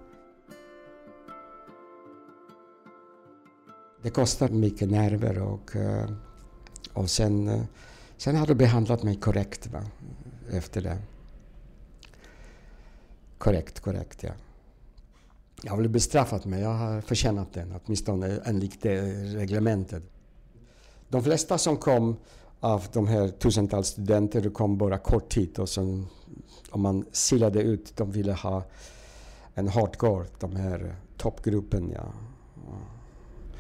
Det 4.03 4.11
kostar 4.11 4.48
mycket 4.48 4.90
nerver 4.90 5.38
och, 5.38 5.77
eh, 5.77 6.11
och 6.92 7.11
sen, 7.11 7.48
eh, 7.48 7.62
sen 8.16 8.37
har 8.37 8.46
de 8.46 8.55
behandlat 8.55 9.03
mig 9.03 9.16
korrekt 9.16 9.66
va? 9.66 9.83
efter 10.50 10.81
det. 10.81 10.98
Korrekt, 13.38 13.81
korrekt 13.81 14.22
ja. 14.22 14.33
Jag 15.62 15.70
har 15.70 15.79
väl 15.79 15.88
bestraffat 15.88 16.44
mig, 16.44 16.62
jag 16.62 16.74
har 16.74 17.00
förtjänat 17.00 17.53
den, 17.53 17.74
åtminstone 17.85 18.40
enligt 18.44 18.83
det 18.83 19.00
reglementet. 19.35 20.03
De 21.09 21.22
flesta 21.22 21.59
som 21.59 21.77
kom 21.77 22.16
av 22.61 22.85
de 22.92 23.07
här 23.07 23.29
tusentals 23.29 23.88
studenter 23.88 24.50
kom 24.50 24.79
bara 24.79 24.98
kort 24.98 25.29
tid 25.29 25.59
och 25.59 25.68
sen 25.68 26.07
om 26.70 26.81
man 26.81 27.05
silade 27.12 27.62
ut, 27.62 27.97
de 27.97 28.11
ville 28.11 28.33
ha 28.33 28.62
en 29.55 29.68
hardcore, 29.68 30.27
de 30.40 30.57
här 30.57 30.97
toppgruppen. 31.16 31.92
Ja. 31.94 32.12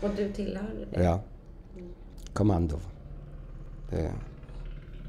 Och 0.02 0.10
du 0.16 0.32
tillhörde 0.32 0.86
det? 0.90 1.02
Ja. 1.02 1.20
Kommando. 2.32 2.80
Det. 3.90 4.12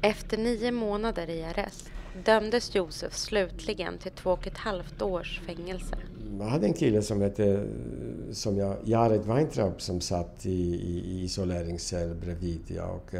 Efter 0.02 0.38
nio 0.38 0.72
månader 0.72 1.30
i 1.30 1.44
arrest 1.44 1.90
dömdes 2.24 2.74
Josef 2.74 3.14
slutligen 3.14 3.98
till 3.98 4.12
två 4.12 4.30
och 4.30 4.46
ett 4.46 4.58
halvt 4.58 5.02
års 5.02 5.40
fängelse. 5.40 5.96
Jag 6.38 6.46
hade 6.46 6.66
en 6.66 6.72
kille 6.72 7.02
som 7.02 7.20
hette 7.20 7.66
som 8.32 8.56
jag, 8.56 8.76
Jared 8.84 9.24
Weintraub 9.24 9.80
som 9.80 10.00
satt 10.00 10.46
i, 10.46 10.50
i, 10.50 11.02
i 11.06 11.24
isoleringscell 11.24 12.14
bredvid. 12.14 12.62
Ja, 12.66 12.84
och, 12.86 13.14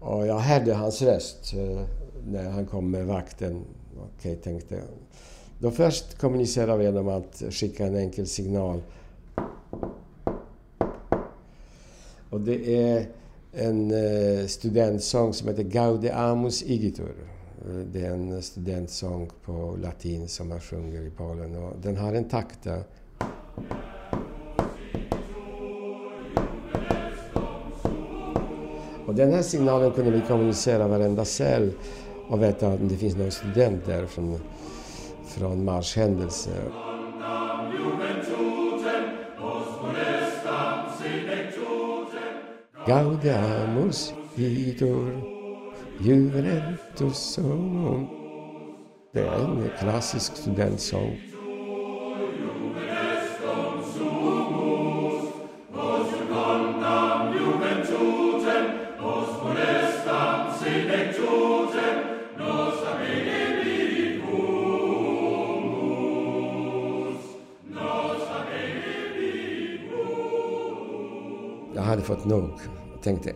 och 0.00 0.26
jag 0.26 0.38
hörde 0.38 0.74
hans 0.74 1.02
röst 1.02 1.54
eh, 1.54 1.84
när 2.26 2.50
han 2.50 2.66
kom 2.66 2.90
med 2.90 3.06
vakten. 3.06 3.64
Okej, 3.96 4.32
okay, 4.32 4.36
tänkte 4.36 4.74
jag. 4.74 4.84
Då 5.58 5.70
först 5.70 6.18
kommunicerar 6.18 6.76
vi 6.76 6.84
genom 6.84 7.08
att 7.08 7.42
skicka 7.50 7.86
en 7.86 7.96
enkel 7.96 8.26
signal. 8.26 8.82
Och 12.30 12.40
det 12.40 12.84
är 12.84 13.06
en 13.52 13.90
eh, 13.90 14.46
studentsång 14.46 15.34
som 15.34 15.48
heter 15.48 15.62
Gaude 15.62 16.14
Amus 16.14 16.62
Igitur. 16.62 17.14
Eh, 17.68 17.74
det 17.92 18.06
är 18.06 18.10
en 18.10 18.42
studentsång 18.42 19.30
på 19.44 19.76
latin 19.82 20.28
som 20.28 20.48
man 20.48 20.60
sjunger 20.60 21.02
i 21.02 21.10
Polen 21.10 21.56
och 21.56 21.72
den 21.82 21.96
har 21.96 22.14
en 22.14 22.28
takt 22.28 22.62
där. 22.62 22.82
Och 29.06 29.14
den 29.14 29.32
här 29.32 29.42
signalen 29.42 29.92
kunde 29.92 30.10
vi 30.10 30.20
kommunicera 30.20 30.88
varenda 30.88 31.24
cell 31.24 31.72
och 32.28 32.42
veta 32.42 32.68
om 32.68 32.88
det 32.88 32.96
finns 32.96 33.16
någon 33.16 33.30
student 33.30 33.86
där 33.86 34.06
från, 34.06 34.40
från 35.26 35.64
marschhändelse. 35.64 36.50
Gaudiamus 42.86 44.14
idur 44.36 45.22
juventus 46.00 47.38
Det 49.12 49.20
är 49.20 49.44
en 49.44 49.70
klassisk 49.78 50.36
studentsång. 50.36 51.27
Nog. 72.28 72.50
Jag 72.94 73.02
tänkte, 73.02 73.32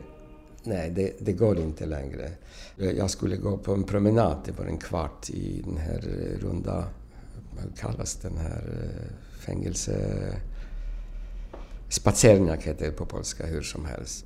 nej, 0.62 0.90
det, 0.90 1.12
det, 1.20 1.33
går 1.33 1.59
inte 1.59 1.87
längre. 1.87 2.31
Jag 2.76 3.11
skulle 3.11 3.37
gå 3.37 3.59
på 3.59 3.74
en 3.74 3.85
promenad, 3.85 4.37
det 4.44 4.59
var 4.59 4.64
en 4.64 4.78
kvart 4.78 5.31
i 5.31 5.62
den 5.64 5.76
här 5.76 6.00
runda, 6.40 6.85
vad 7.57 7.78
kallas 7.78 8.14
den 8.16 8.37
här 8.37 8.62
eh, 8.83 9.40
fängelse... 9.40 9.94
Spacernjak 11.88 12.62
heter 12.62 12.87
det 12.87 12.92
på 12.92 13.07
polska, 13.07 13.46
hur 13.46 13.62
som 13.62 13.85
helst. 13.85 14.24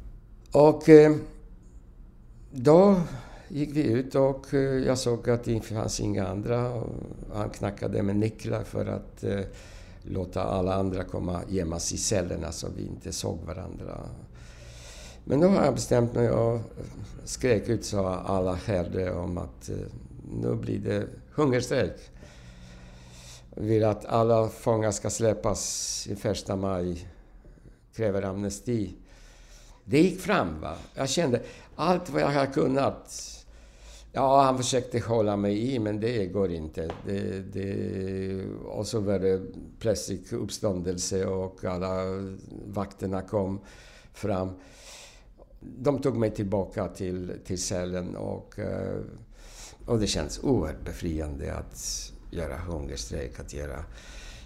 Och 0.53 0.89
eh, 0.89 1.17
då 2.51 3.01
gick 3.49 3.77
vi 3.77 3.83
ut 3.83 4.15
och 4.15 4.55
eh, 4.55 4.61
jag 4.61 4.99
såg 4.99 5.31
att 5.31 5.45
det 5.45 5.61
fanns 5.61 6.01
inga 6.01 6.29
andra. 6.29 6.83
Han 7.33 7.51
knackade 7.51 8.03
med 8.03 8.17
nycklar 8.17 8.65
för 8.65 8.87
att 8.87 9.25
låta 10.03 10.43
alla 10.43 10.75
andra 10.75 11.05
komma 11.05 11.41
gömmas 11.49 11.93
i 11.93 11.97
cellerna 11.97 12.53
så 12.53 12.69
vi 12.77 12.87
inte 12.87 13.13
såg 13.13 13.39
varandra. 13.47 14.01
Men 15.29 15.41
då 15.41 15.49
har 15.49 15.65
jag 15.65 15.75
bestämt 15.75 16.15
mig 16.15 16.31
och 16.31 16.61
skrek 17.25 17.69
ut 17.69 17.85
så 17.85 18.07
alla 18.07 18.55
herde 18.55 19.13
om 19.13 19.39
att 19.39 19.69
eh, 19.69 19.77
nu 20.33 20.55
blir 20.55 20.79
det 20.79 21.07
hungerstrejk. 21.35 21.93
Jag 23.55 23.63
vill 23.63 23.85
att 23.85 24.05
alla 24.05 24.49
fångar 24.49 24.91
ska 24.91 25.11
släppas 25.11 26.07
i 26.11 26.17
första 26.17 26.57
maj. 26.57 27.09
Kräver 27.95 28.23
amnesti. 28.23 28.95
det 29.85 30.03
gick 30.03 30.21
fram. 30.21 30.61
Va? 30.61 30.75
Jag 30.95 31.09
kände 31.09 31.43
allt 31.77 32.11
vad 32.11 32.23
jag 32.23 32.29
har 32.29 32.47
kunnat. 32.47 33.33
Ja, 34.13 34.43
han 34.43 34.57
försökte 34.57 34.99
hålla 34.99 35.37
mig 35.37 35.75
i, 35.75 35.79
men 35.79 36.01
det 36.01 36.27
går 36.27 36.53
inte. 36.53 36.91
Det, 37.07 37.41
det, 37.53 38.45
och 38.65 38.87
så 38.87 39.01
var 39.01 39.19
det 39.19 39.41
plötsligt 39.81 40.33
uppståndelse 40.33 41.27
och 41.27 41.65
alla 41.65 42.05
vakterna 42.67 43.23
kom 43.23 43.61
fram. 44.13 44.51
De 45.79 46.01
tog 46.01 46.17
mig 46.17 46.31
tillbaka 46.31 46.89
till, 46.89 47.33
till 47.45 47.63
cellen 47.63 48.17
och, 48.17 48.59
eh, 48.59 49.01
och 49.87 50.01
det 50.01 50.07
känns 50.07 50.41
oerhört 50.43 50.85
befriande 50.85 51.55
att 51.55 52.13
göra 52.31 52.57
hungerstrejk, 52.57 53.41
att 53.41 53.55
göra, 53.55 53.85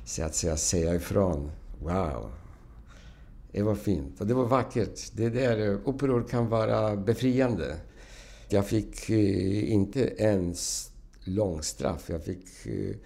så 0.04 0.22
att 0.24 0.34
säga, 0.34 0.56
säga 0.56 0.94
ifrån. 0.94 1.50
Wow! 1.78 2.30
Det 3.52 3.62
var 3.62 3.74
fint 3.74 4.20
och 4.20 4.26
det 4.26 4.34
var 4.34 4.46
vackert. 4.46 5.12
Det 5.12 5.28
där 5.28 5.58
uppror 5.84 6.28
kan 6.28 6.48
vara 6.48 6.96
befriande. 6.96 7.76
Jag 8.48 8.66
fick 8.66 9.10
eh, 9.10 9.72
inte 9.72 10.00
ens 10.00 10.90
långstraff. 11.24 12.10
Jag 12.10 12.24
fick 12.24 12.66
eh, 12.66 12.96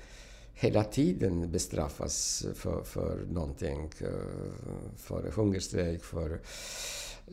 hela 0.55 0.85
tiden 0.85 1.51
bestraffas 1.51 2.47
för, 2.55 2.83
för 2.83 3.27
någonting. 3.31 3.91
För 4.97 5.31
hungerstrejk, 5.37 6.05
för 6.05 6.41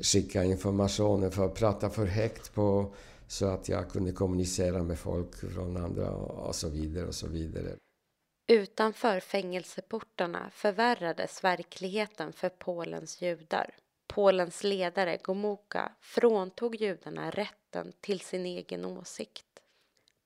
skicka 0.02 0.44
informationer, 0.44 1.30
för 1.30 1.46
att 1.46 1.56
prata 1.56 1.90
för 1.90 2.06
högt 2.06 2.54
på 2.54 2.94
så 3.28 3.46
att 3.46 3.70
jag 3.70 3.90
kunde 3.90 4.12
kommunicera 4.12 4.84
med 4.84 5.00
folk 5.00 5.36
från 5.36 5.78
andra 5.78 6.12
och 6.12 6.56
så 6.56 6.70
vidare 6.70 7.08
och 7.08 7.16
så 7.16 7.28
vidare. 7.28 7.76
Utanför 8.48 9.20
fängelseportarna 9.20 10.50
förvärrades 10.54 11.44
verkligheten 11.44 12.34
för 12.34 12.50
Polens 12.50 13.22
judar. 13.22 13.76
Polens 14.08 14.64
ledare 14.64 15.18
Gomuka 15.24 15.92
fråntog 16.00 16.76
judarna 16.76 17.30
rätten 17.30 17.94
till 18.02 18.20
sin 18.20 18.46
egen 18.46 18.86
åsikt. 18.86 19.46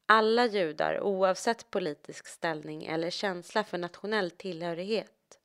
Alla 0.06 0.46
judar, 0.46 1.02
oavsett 1.02 1.72
politisk 1.72 2.28
ställning 2.28 2.86
eller 2.86 3.10
känsla 3.10 3.64
för 3.64 3.78
nationell 3.78 4.32
tillhörighet, 4.32 5.40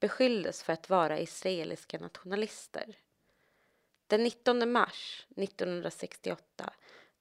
beskylldes 0.00 0.62
för 0.62 0.72
att 0.72 0.90
vara 0.90 1.20
israeliska 1.20 1.98
nationalister. 1.98 2.96
Den 4.08 4.24
19 4.24 4.66
mars 4.66 5.26
1968 5.36 6.70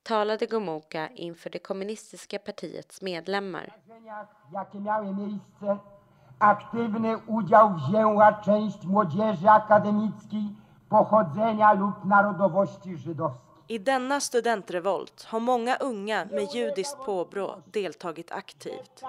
talade 0.04 0.46
Gomułka 0.46 1.08
inför 1.08 1.50
det 1.50 1.60
kommunistiska 1.60 2.40
partiets 2.40 3.02
medlemmar. 3.02 3.74
jakie 4.54 4.80
miały 4.80 5.14
miejsce, 5.14 5.78
aktywny 6.40 7.18
udział 7.28 7.74
wzięła 7.76 8.34
część 8.34 8.84
młodzieży 8.84 9.50
akademickiej 9.50 10.44
pochodzenia 10.90 11.74
lub 11.74 12.06
narodowości 12.06 12.98
żydowskiej. 12.98 13.54
I 13.68 13.80
denna 13.80 14.20
studentrevolt 14.20 15.24
har 15.24 15.40
många 15.40 15.76
unga 15.76 16.26
med 16.26 16.54
judiskt 16.56 16.98
påbrå 17.06 17.62
deltagit 17.66 18.32
aktivt. 18.32 19.04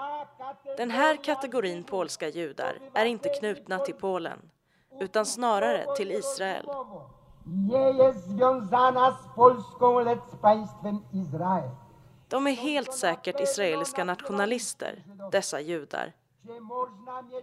Den 0.77 0.91
här 0.91 1.17
kategorin 1.23 1.83
polska 1.83 2.27
judar 2.27 2.79
är 2.93 3.05
inte 3.05 3.29
knutna 3.29 3.79
till 3.79 3.95
Polen, 3.95 4.39
utan 4.99 5.25
snarare 5.25 5.85
till 5.95 6.11
Israel. 6.11 6.65
Nie 7.45 7.91
jest 7.91 8.27
związana 8.27 9.11
z 9.11 9.35
Polską, 9.35 9.99
lecz 9.99 10.23
z 10.31 10.35
państwem 10.35 10.99
Izrael. 11.13 11.69
De 12.29 12.37
är 12.37 12.55
helt 12.55 12.93
säkert 12.93 13.39
israeliska 13.39 14.05
nationalister, 14.05 15.03
dessa 15.31 15.59
judar. 15.59 16.11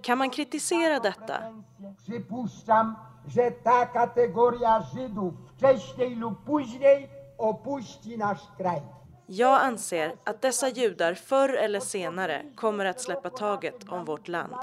Kan 0.03 0.19
man 0.19 0.31
kritisera 0.31 1.01
detta? 1.01 1.53
Przypuszczam, 1.97 2.97
że 3.29 3.51
ta 3.51 3.87
kategoria 3.87 4.83
Żydów 4.83 5.35
wcześniej 5.47 6.17
lub 6.17 6.45
później 6.45 7.09
opuści 7.39 8.19
nasz 8.19 8.43
kraj. 8.57 8.83
Jag 9.29 9.63
anser 9.63 10.13
att 10.25 10.43
dessa 10.43 10.69
judar 10.69 11.15
förr 11.15 11.57
eller 11.57 11.81
senare 11.81 12.43
kommer 12.55 12.87
att 12.87 13.01
släppa 13.01 13.31
taget 13.31 13.93
om 13.93 14.05
vårt 14.05 14.29
land. 14.29 14.55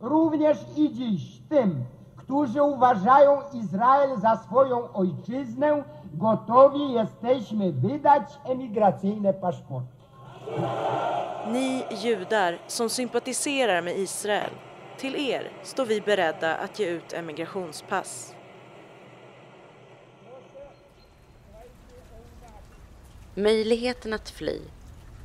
Również 0.00 0.58
i 0.76 0.90
dziś 0.92 1.42
tym, 1.48 1.84
którzy 2.32 2.62
uważają 2.62 3.42
Izrael 3.52 4.20
za 4.20 4.36
swoją 4.36 4.92
ojczyznę, 4.92 5.84
gotowi 6.14 6.92
jesteśmy 6.92 7.72
wydać 7.72 8.22
emigracyjne 8.44 9.34
paszporty. 9.34 9.86
Ni 11.52 11.84
judar 12.04 12.58
som 12.66 12.88
sympatiserar 12.90 13.84
med 13.84 13.96
Israel, 13.96 14.50
till 14.98 15.14
er 15.14 15.50
står 15.62 15.86
vi 15.86 16.00
beredda 16.00 16.58
att 16.58 16.78
ge 16.78 16.86
ut 16.86 17.12
emigrationspass. 17.12 18.34
Möjligheten 23.34 24.12
att 24.12 24.30
fly 24.30 24.60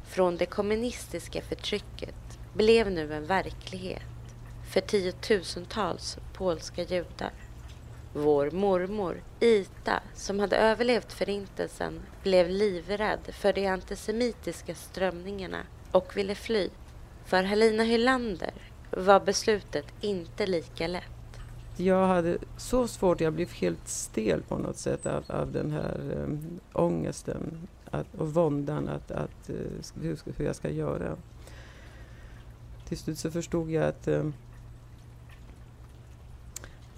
från 0.04 0.38
det 0.38 0.46
kommunistiska 0.46 1.42
förtrycket 1.42 2.40
blev 2.54 2.92
nu 2.92 3.14
en 3.14 3.26
verklighet 3.26 4.04
för 4.74 4.82
tiotusentals 4.82 6.18
polska 6.38 6.84
judar. 6.84 7.32
Vår 8.14 8.52
mormor 8.52 9.22
Ita, 9.40 10.00
som 10.14 10.40
hade 10.40 10.58
överlevt 10.58 11.14
förintelsen, 11.14 12.00
blev 12.24 12.50
livrädd 12.50 13.20
för 13.32 13.54
de 13.54 13.68
antisemitiska 13.68 14.76
strömningarna 14.76 15.60
och 15.92 16.18
ville 16.18 16.36
fly. 16.36 16.70
För 17.26 17.44
Helena 17.44 17.84
Hylander 17.84 18.54
var 18.92 19.20
beslutet 19.20 19.86
inte 20.02 20.48
lika 20.48 20.88
lätt. 20.88 21.04
Jag 21.78 22.08
hade 22.08 22.38
så 22.58 22.88
svårt, 22.88 23.22
jag 23.22 23.34
blev 23.34 23.52
helt 23.52 23.88
stel 23.88 24.42
på 24.42 24.58
något 24.58 24.78
sätt 24.78 25.06
av, 25.06 25.24
av 25.28 25.52
den 25.52 25.72
här 25.72 26.00
um, 26.16 26.60
ångesten 26.74 27.68
att, 27.92 28.16
och 28.16 28.34
våndan 28.34 28.90
att, 28.90 29.12
att, 29.12 29.50
uh, 29.50 29.56
hur, 30.02 30.20
hur 30.38 30.46
jag 30.46 30.56
ska 30.56 30.70
göra. 30.70 31.16
Till 32.88 32.98
slut 32.98 33.20
så 33.20 33.32
förstod 33.32 33.72
jag 33.72 33.84
att 33.84 34.08
um, 34.08 34.34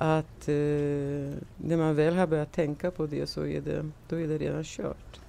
att 0.01 0.47
eh, 0.47 1.35
när 1.57 1.77
man 1.77 1.95
väl 1.95 2.15
har 2.15 2.27
börjat 2.27 2.51
tänka 2.51 2.91
på 2.91 3.05
det 3.05 3.27
så 3.27 3.45
är 3.45 3.61
det, 3.61 3.89
då 4.09 4.19
är 4.19 4.27
det 4.27 4.37
redan 4.37 4.63
kört. 4.63 5.19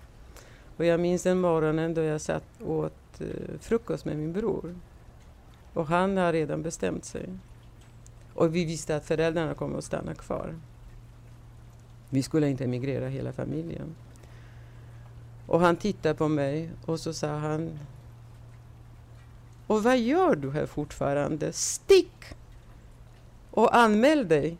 Och 0.76 0.84
jag 0.84 1.00
minns 1.00 1.22
den 1.22 1.40
morgonen 1.40 1.94
då 1.94 2.00
jag 2.00 2.20
satt 2.20 2.60
och 2.60 2.78
åt 2.78 3.20
eh, 3.20 3.58
frukost 3.60 4.04
med 4.04 4.16
min 4.16 4.32
bror. 4.32 4.74
Och 5.74 5.86
han 5.86 6.16
har 6.16 6.32
redan 6.32 6.62
bestämt 6.62 7.04
sig. 7.04 7.28
Och 8.34 8.54
vi 8.54 8.64
visste 8.64 8.96
att 8.96 9.04
föräldrarna 9.04 9.54
kommer 9.54 9.78
att 9.78 9.84
stanna 9.84 10.14
kvar. 10.14 10.54
Vi 12.10 12.22
skulle 12.22 12.48
inte 12.48 12.64
emigrera 12.64 13.08
hela 13.08 13.32
familjen. 13.32 13.94
Och 15.46 15.60
han 15.60 15.76
tittade 15.76 16.14
på 16.14 16.28
mig 16.28 16.70
och 16.86 17.00
så 17.00 17.12
sa 17.12 17.38
han 17.38 17.78
Och 19.66 19.82
vad 19.82 19.98
gör 19.98 20.34
du 20.34 20.50
här 20.50 20.66
fortfarande? 20.66 21.52
Stick! 21.52 22.34
Och 23.50 23.76
anmäl 23.76 24.28
dig. 24.28 24.56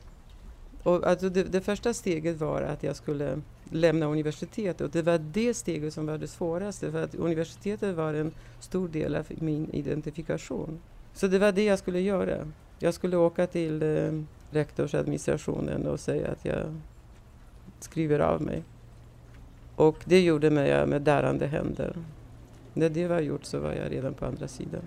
Och 0.82 1.06
alltså 1.06 1.28
det, 1.28 1.42
det, 1.42 1.60
första 1.60 1.94
steget 1.94 2.36
var 2.36 2.62
att 2.62 2.82
jag 2.82 2.96
skulle 2.96 3.40
lämna 3.70 4.06
universitetet 4.06 4.80
och 4.80 4.90
det 4.90 5.02
var 5.02 5.18
det 5.18 5.54
steget 5.54 5.94
som 5.94 6.06
var 6.06 6.18
det 6.18 6.28
svåraste 6.28 6.92
för 6.92 7.04
att 7.04 7.14
universitetet 7.14 7.96
var 7.96 8.14
en 8.14 8.32
stor 8.60 8.88
del 8.88 9.14
av 9.14 9.26
min 9.28 9.70
identifikation. 9.70 10.80
Så 11.14 11.26
det 11.26 11.38
var 11.38 11.52
det 11.52 11.64
jag 11.64 11.78
skulle 11.78 12.00
göra. 12.00 12.48
Jag 12.78 12.94
skulle 12.94 13.16
åka 13.16 13.46
till 13.46 13.82
eh, 13.82 14.22
rektorsadministrationen 14.50 15.86
och 15.86 16.00
säga 16.00 16.30
att 16.30 16.44
jag 16.44 16.80
skriver 17.80 18.18
av 18.18 18.42
mig. 18.42 18.62
Och 19.76 19.96
det 20.04 20.20
gjorde 20.20 20.50
mig 20.50 20.86
med 20.86 21.02
darrande 21.02 21.46
händer. 21.46 21.96
När 22.74 22.88
det 22.88 23.06
var 23.06 23.20
gjort 23.20 23.44
så 23.44 23.58
var 23.58 23.72
jag 23.72 23.92
redan 23.92 24.14
på 24.14 24.26
andra 24.26 24.48
sidan. 24.48 24.82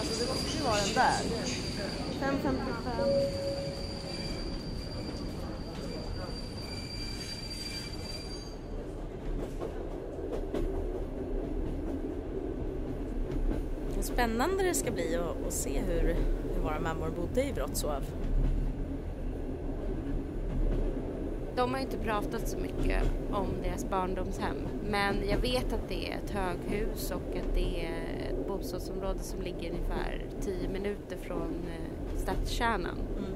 Alltså 0.00 0.24
det 0.24 0.30
måste 0.30 0.56
ju 0.58 0.64
vara 0.64 0.76
den 0.76 0.94
där. 0.94 1.20
5.55. 2.20 3.50
Vad 13.96 14.04
spännande 14.20 14.62
det 14.62 14.74
ska 14.74 14.90
bli 14.90 15.16
att, 15.46 15.52
se 15.52 15.80
hur, 15.80 16.16
hur 16.54 16.62
våra 16.62 16.80
mammor 16.80 17.10
bodde 17.10 17.44
i 17.44 17.52
Wrocław. 17.52 18.02
De 21.56 21.74
har 21.74 21.80
inte 21.80 21.98
pratat 21.98 22.48
så 22.48 22.58
mycket 22.58 23.02
om 23.32 23.46
deras 23.62 23.90
barndomshem 23.90 24.56
men 24.90 25.28
jag 25.28 25.38
vet 25.38 25.72
att 25.72 25.88
det 25.88 26.12
är 26.12 26.18
ett 26.24 26.30
höghus 26.30 27.10
och 27.10 27.36
att 27.36 27.54
det 27.54 27.86
är 27.86 28.30
ett 28.30 28.48
bostadsområde 28.48 29.18
som 29.18 29.42
ligger 29.42 29.70
ungefär 29.70 30.26
10 30.40 30.68
minuter 30.68 31.16
från 31.16 31.54
stadskärnan. 32.16 32.98
Mm. 33.18 33.30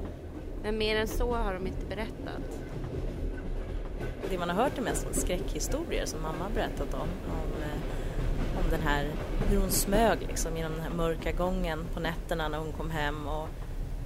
Men 0.63 0.77
mer 0.77 0.95
än 0.95 1.07
så 1.07 1.35
har 1.35 1.53
de 1.53 1.67
inte 1.67 1.85
berättat. 1.85 2.61
Det 4.29 4.37
man 4.37 4.49
har 4.49 4.63
hört 4.63 4.77
är 4.77 4.81
mest 4.81 5.07
skräckhistorier 5.11 6.05
som 6.05 6.21
mamma 6.21 6.43
har 6.43 6.51
berättat 6.51 6.93
om. 6.93 7.09
Eh, 7.29 7.35
om 7.55 7.64
den 8.77 8.87
här, 8.87 9.11
hur 9.49 9.57
hon 9.57 9.71
smög 9.71 10.19
liksom 10.27 10.57
genom 10.57 10.71
den 10.71 10.81
här 10.81 10.89
mörka 10.89 11.31
gången 11.31 11.85
på 11.93 11.99
nätterna 11.99 12.47
när 12.47 12.57
hon 12.57 12.71
kom 12.71 12.91
hem 12.91 13.27
och, 13.27 13.47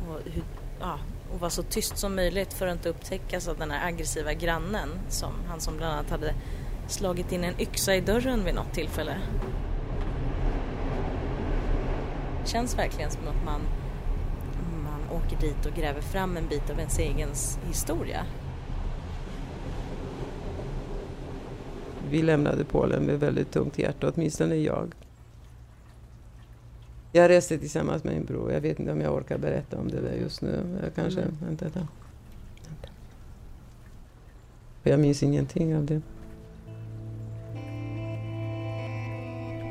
och, 0.09 0.19
hur, 0.25 0.43
ja, 0.79 0.99
och 1.33 1.39
var 1.39 1.49
så 1.49 1.63
tyst 1.63 1.97
som 1.97 2.15
möjligt 2.15 2.53
för 2.53 2.67
att 2.67 2.73
inte 2.73 2.89
upptäckas 2.89 3.47
av 3.47 3.57
den 3.57 3.71
här 3.71 3.87
aggressiva 3.87 4.33
grannen. 4.33 4.89
Som, 5.09 5.33
han 5.47 5.59
som 5.59 5.77
bland 5.77 5.93
annat 5.93 6.09
hade 6.09 6.33
slagit 6.87 7.31
in 7.31 7.43
en 7.43 7.61
yxa 7.61 7.95
i 7.95 8.01
dörren 8.01 8.45
vid 8.45 8.55
något 8.55 8.73
tillfälle. 8.73 9.17
Det 12.43 12.49
känns 12.49 12.77
verkligen 12.77 13.11
som 13.11 13.27
att 13.27 13.45
man, 13.45 13.61
man 14.83 15.17
åker 15.17 15.37
dit 15.37 15.65
och 15.65 15.73
gräver 15.73 16.01
fram 16.01 16.37
en 16.37 16.47
bit 16.47 16.69
av 16.69 16.79
ens 16.79 16.99
egen 16.99 17.29
historia. 17.67 18.25
Vi 22.09 22.21
lämnade 22.21 22.63
Polen 22.63 23.03
med 23.03 23.19
väldigt 23.19 23.51
tungt 23.51 23.79
hjärta, 23.79 24.11
åtminstone 24.15 24.55
jag. 24.55 24.93
Jag 27.11 27.29
reste 27.29 27.57
tillsammans 27.57 28.03
med 28.03 28.13
min 28.13 28.25
bror. 28.25 28.51
Jag 28.51 28.61
vet 28.61 28.79
inte 28.79 28.91
om 28.91 29.01
jag 29.01 29.15
orkar 29.15 29.37
berätta 29.37 29.77
om 29.77 29.87
det 29.87 30.01
där 30.01 30.13
just 30.21 30.41
nu. 30.41 30.79
Jag 30.83 30.95
kanske... 30.95 31.21
Mm. 31.21 31.35
Vänta, 31.45 31.65
vänta. 31.65 31.87
Jag 34.83 34.99
minns 34.99 35.23
ingenting 35.23 35.75
av 35.75 35.85
det. 35.85 36.01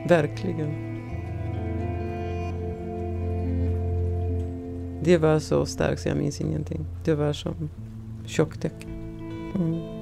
Verkligen. 0.08 0.88
Det 5.02 5.18
var 5.18 5.38
så 5.38 5.66
starkt 5.66 6.00
så 6.00 6.08
jag 6.08 6.16
minns 6.16 6.40
ingenting. 6.40 6.86
Det 7.04 7.14
var 7.14 7.32
som 7.32 7.70
tjocktäcke. 8.26 8.86
Mm. 9.54 9.97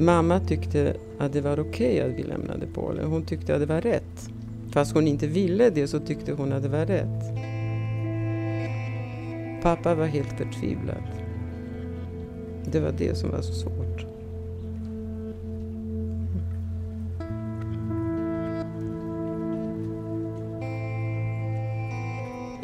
Mamma 0.00 0.40
tyckte 0.40 0.96
att 1.18 1.32
det 1.32 1.40
var 1.40 1.60
okej 1.60 2.00
att 2.00 2.10
vi 2.10 2.22
lämnade 2.22 2.66
Polen. 2.66 3.06
Hon 3.06 3.22
tyckte 3.22 3.54
att 3.54 3.60
det 3.60 3.66
var 3.66 3.80
rätt. 3.80 4.30
Fast 4.72 4.94
hon 4.94 5.08
inte 5.08 5.26
ville 5.26 5.70
det 5.70 5.88
så 5.88 6.00
tyckte 6.00 6.32
hon 6.32 6.52
att 6.52 6.62
det 6.62 6.68
var 6.68 6.86
rätt. 6.86 7.24
Pappa 9.62 9.94
var 9.94 10.06
helt 10.06 10.38
förtvivlad. 10.38 11.02
Det 12.72 12.80
var 12.80 12.92
det 12.98 13.14
som 13.14 13.30
var 13.30 13.40
så 13.40 13.52
svårt. 13.52 14.06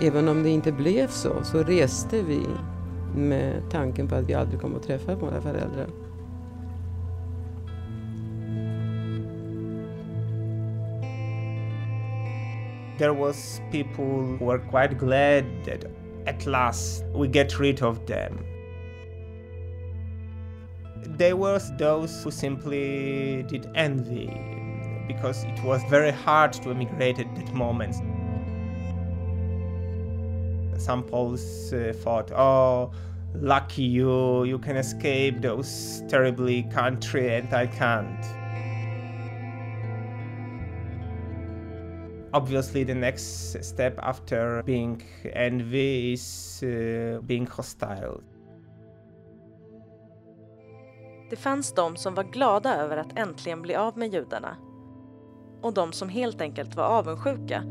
Även 0.02 0.28
om 0.28 0.42
det 0.42 0.50
inte 0.50 0.72
blev 0.72 1.08
så, 1.08 1.44
så 1.44 1.62
reste 1.62 2.22
vi 2.22 2.40
med 3.16 3.62
tanken 3.70 4.08
på 4.08 4.14
att 4.14 4.28
vi 4.28 4.34
aldrig 4.34 4.60
kommer 4.60 4.76
att 4.76 4.82
träffa 4.82 5.14
våra 5.14 5.40
föräldrar. 5.40 5.86
There 12.98 13.12
was 13.12 13.60
people 13.70 14.24
who 14.36 14.44
were 14.44 14.58
quite 14.58 14.96
glad 14.98 15.44
that 15.64 15.84
at 16.26 16.46
last 16.46 17.04
we 17.14 17.28
get 17.28 17.58
rid 17.58 17.82
of 17.82 18.06
them. 18.06 18.44
There 21.18 21.36
were 21.36 21.60
those 21.78 22.24
who 22.24 22.30
simply 22.30 23.44
did 23.48 23.68
envy 23.74 24.28
because 25.06 25.44
it 25.44 25.62
was 25.62 25.82
very 25.88 26.10
hard 26.10 26.52
to 26.54 26.70
emigrate 26.70 27.18
at 27.18 27.34
that 27.36 27.54
moment. 27.54 27.94
Some 30.78 31.02
Poles 31.04 31.72
uh, 31.72 31.92
thought, 31.96 32.32
"Oh, 32.32 32.90
lucky 33.34 33.82
you! 33.82 34.44
You 34.44 34.58
can 34.58 34.76
escape 34.76 35.40
those 35.40 36.02
terribly 36.08 36.64
country, 36.64 37.34
and 37.34 37.52
I 37.52 37.66
can't." 37.66 38.45
Obviously 42.36 42.84
the 42.84 42.94
next 42.94 43.64
step 43.64 43.98
after 43.98 44.62
being 44.62 45.02
envy 45.24 46.12
is 46.12 46.62
uh, 46.62 47.20
being 47.22 47.46
hostile. 47.46 48.20
Det 51.30 51.36
fanns 51.36 51.72
de 51.72 51.96
som 51.96 52.14
var 52.14 52.24
glada 52.24 52.76
över 52.76 52.96
att 52.96 53.18
äntligen 53.18 53.62
bli 53.62 53.74
av 53.74 53.98
med 53.98 54.12
judarna. 54.12 54.56
Och 55.62 55.74
de 55.74 55.92
som 55.92 56.08
helt 56.08 56.40
enkelt 56.40 56.76
var 56.76 56.84
avundsjuka 56.84 57.62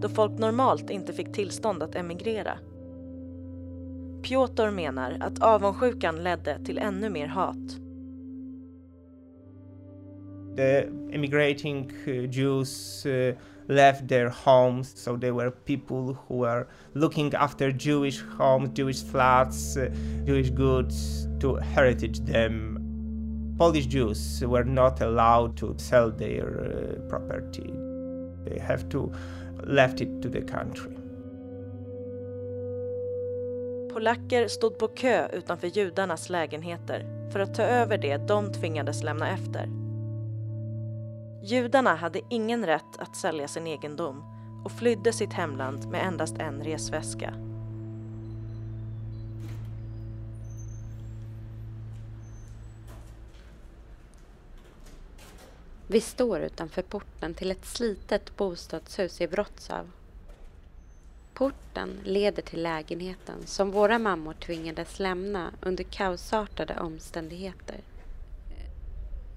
då 0.00 0.08
folk 0.08 0.38
normalt 0.38 0.90
inte 0.90 1.12
fick 1.12 1.32
tillstånd 1.32 1.82
att 1.82 1.94
emigrera. 1.94 2.58
Piotr 4.22 4.70
menar 4.70 5.16
att 5.20 5.42
avundsjukan 5.42 6.24
ledde 6.24 6.64
till 6.64 6.78
ännu 6.78 7.10
mer 7.10 7.26
hat. 7.26 7.80
The 10.56 10.88
immigrating 11.12 11.90
uh, 12.06 12.30
Jews 12.30 13.06
uh, 13.06 13.34
left 13.70 14.08
their 14.08 14.28
homes, 14.28 14.92
so 14.96 15.16
there 15.16 15.32
were 15.32 15.50
people 15.50 16.14
who 16.14 16.38
were 16.38 16.66
looking 16.94 17.32
after 17.34 17.72
Jewish 17.72 18.20
homes, 18.20 18.70
Jewish 18.74 19.02
flats, 19.02 19.76
uh, 19.76 19.88
Jewish 20.26 20.50
goods 20.50 21.28
to 21.38 21.56
heritage 21.56 22.20
them. 22.20 22.76
Polish 23.58 23.86
Jews 23.86 24.42
were 24.44 24.64
not 24.64 25.00
allowed 25.00 25.56
to 25.58 25.74
sell 25.78 26.10
their 26.10 26.46
uh, 26.46 27.08
property. 27.08 27.72
They 28.44 28.58
have 28.58 28.88
to 28.88 29.12
left 29.64 30.00
it 30.00 30.22
to 30.22 30.28
the 30.28 30.40
country. 30.40 30.96
Polacker 33.92 34.48
stod 34.48 34.78
på 34.78 34.88
kö 34.88 35.28
utanför 35.28 35.66
judarnas 35.66 36.30
lägenheter 36.30 37.06
för 37.32 37.40
att 37.40 37.54
ta 37.54 37.62
över 37.62 37.98
det 37.98 38.16
de 38.16 38.52
tvingades 38.52 39.02
lämna 39.02 39.30
efter. 39.30 39.79
Judarna 41.42 41.94
hade 41.94 42.20
ingen 42.28 42.66
rätt 42.66 42.96
att 42.98 43.16
sälja 43.16 43.48
sin 43.48 43.66
egendom 43.66 44.22
och 44.64 44.72
flydde 44.72 45.12
sitt 45.12 45.32
hemland 45.32 45.88
med 45.88 46.06
endast 46.06 46.38
en 46.38 46.64
resväska. 46.64 47.34
Vi 55.86 56.00
står 56.00 56.40
utanför 56.40 56.82
porten 56.82 57.34
till 57.34 57.50
ett 57.50 57.66
slitet 57.66 58.36
bostadshus 58.36 59.20
i 59.20 59.26
Wrocław. 59.26 59.90
Porten 61.34 62.00
leder 62.04 62.42
till 62.42 62.62
lägenheten 62.62 63.46
som 63.46 63.70
våra 63.70 63.98
mammor 63.98 64.34
tvingades 64.34 65.00
lämna 65.00 65.50
under 65.62 65.84
kaosartade 65.84 66.80
omständigheter. 66.80 67.80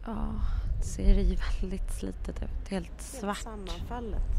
Ja, 0.06 0.34
det 0.62 0.63
ser 0.86 1.14
ju 1.30 1.36
väldigt 1.36 1.92
slitet 1.92 2.44
ut. 2.44 2.70
Helt 2.70 3.02
svart. 3.02 3.38
Sammanfallet. 3.38 4.32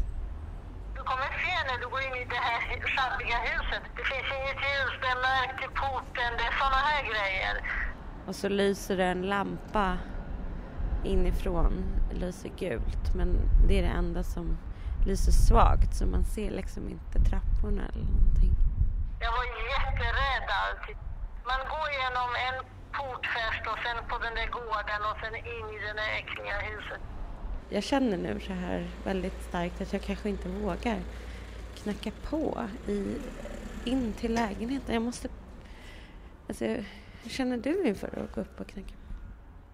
Du 0.95 1.01
kommer 1.01 1.29
se 1.43 1.55
när 1.67 1.77
du 1.79 1.87
går 1.89 2.01
in 2.01 2.15
i 2.21 2.25
det 2.25 2.35
här 2.35 2.61
sjabbiga 2.95 3.37
huset. 3.37 3.83
Det 3.97 4.03
finns 4.11 4.27
inget 4.39 4.59
ljus, 4.67 4.93
det 5.01 5.07
är 5.07 5.15
mörkt 5.15 5.63
i 5.63 5.67
porten, 5.67 6.29
det 6.37 6.43
är 6.43 6.55
såna 6.63 6.81
här 6.89 7.03
grejer. 7.03 7.55
Och 8.27 8.35
så 8.35 8.49
lyser 8.49 8.97
det 8.97 9.05
en 9.05 9.21
lampa 9.21 9.97
inifrån. 11.03 11.73
Lyser 12.11 12.49
gult, 12.49 13.15
men 13.15 13.37
det 13.67 13.79
är 13.79 13.83
det 13.83 13.93
enda 13.97 14.23
som 14.23 14.57
lyser 15.05 15.31
svagt 15.31 15.95
så 15.95 16.05
man 16.05 16.23
ser 16.23 16.51
liksom 16.51 16.89
inte 16.89 17.29
trapporna 17.29 17.81
eller 17.93 18.05
någonting. 18.05 18.53
Jag 19.19 19.31
var 19.31 19.45
jätterädd 19.45 20.47
alltid. 20.63 20.97
Man 21.51 21.59
går 21.73 21.87
genom 22.01 22.29
en 22.47 22.74
portfäst 22.97 23.63
och 23.71 23.79
sen 23.83 23.97
på 24.09 24.17
den 24.17 24.35
där 24.35 24.49
gården 24.57 25.01
och 25.09 25.17
sen 25.21 25.35
in 25.35 25.67
i 25.75 25.79
det 25.87 25.93
där 25.93 26.09
äckliga 26.19 26.57
huset. 26.59 27.01
Jag 27.69 27.83
känner 27.83 28.17
nu 28.17 28.39
så 28.39 28.53
här 28.53 28.87
väldigt 29.03 29.43
starkt 29.43 29.81
att 29.81 29.93
jag 29.93 30.01
kanske 30.01 30.29
inte 30.29 30.49
vågar 30.49 30.99
knacka 31.75 32.11
på 32.29 32.67
i, 32.87 33.15
in 33.85 34.13
till 34.13 34.33
lägenheten. 34.33 34.93
Jag 34.93 35.03
måste... 35.03 35.29
Alltså, 36.47 36.65
hur 37.23 37.29
känner 37.29 37.57
du 37.57 37.87
inför 37.87 38.07
att 38.07 38.35
gå 38.35 38.41
upp 38.41 38.59
och 38.59 38.67
knacka 38.67 38.87
på? 38.87 39.15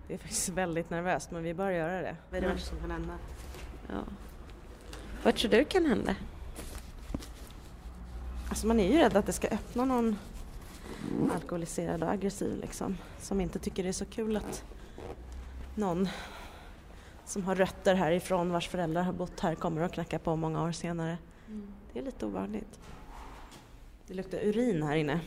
Det 0.07 0.13
är 0.13 0.17
faktiskt 0.17 0.49
väldigt 0.49 0.89
nervöst 0.89 1.31
men 1.31 1.43
vi 1.43 1.53
bara 1.53 1.73
göra 1.73 2.01
det. 2.01 2.15
Vad 2.29 2.37
är 2.37 2.41
det 2.41 2.47
värsta 2.47 2.69
som 2.69 2.79
kan 2.79 2.91
hända? 2.91 3.13
Ja. 3.87 4.03
Vad 5.23 5.35
tror 5.35 5.51
du 5.51 5.65
kan 5.65 5.85
hända? 5.85 6.15
Alltså 8.49 8.67
man 8.67 8.79
är 8.79 8.91
ju 8.91 8.97
rädd 8.97 9.17
att 9.17 9.25
det 9.25 9.33
ska 9.33 9.47
öppna 9.47 9.85
någon 9.85 10.17
alkoholiserad 11.33 12.03
och 12.03 12.09
aggressiv 12.09 12.57
liksom. 12.61 12.97
Som 13.19 13.41
inte 13.41 13.59
tycker 13.59 13.83
det 13.83 13.89
är 13.89 13.93
så 13.93 14.05
kul 14.05 14.37
att 14.37 14.63
någon 15.75 16.09
som 17.25 17.43
har 17.43 17.55
rötter 17.55 17.95
härifrån 17.95 18.51
vars 18.51 18.69
föräldrar 18.69 19.03
har 19.03 19.13
bott 19.13 19.39
här 19.39 19.55
kommer 19.55 19.81
och 19.81 19.91
knackar 19.93 20.17
på 20.17 20.35
många 20.35 20.63
år 20.63 20.71
senare. 20.71 21.17
Det 21.93 21.99
är 21.99 22.03
lite 22.03 22.25
ovanligt. 22.25 22.79
Det 24.07 24.13
luktar 24.13 24.37
urin 24.37 24.83
här 24.83 24.95
inne. 24.95 25.19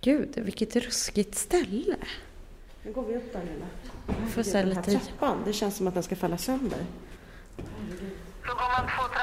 Gud, 0.00 0.38
vilket 0.38 0.76
ruskigt 0.76 1.34
ställe. 1.34 1.96
Nu 2.82 2.92
går 2.92 3.02
vi 3.02 3.16
upp 3.16 3.32
där 3.32 3.44
Nilla. 3.44 3.66
Får 4.28 4.42
se 4.42 4.58
Den 4.62 4.76
här 4.76 4.84
lite... 4.84 5.06
trappan, 5.06 5.42
det 5.44 5.52
känns 5.52 5.76
som 5.76 5.86
att 5.86 5.94
den 5.94 6.02
ska 6.02 6.16
falla 6.16 6.38
sönder. 6.38 6.86
Så 8.46 8.54
går 8.54 8.70
man 8.78 8.90
två 8.96 9.14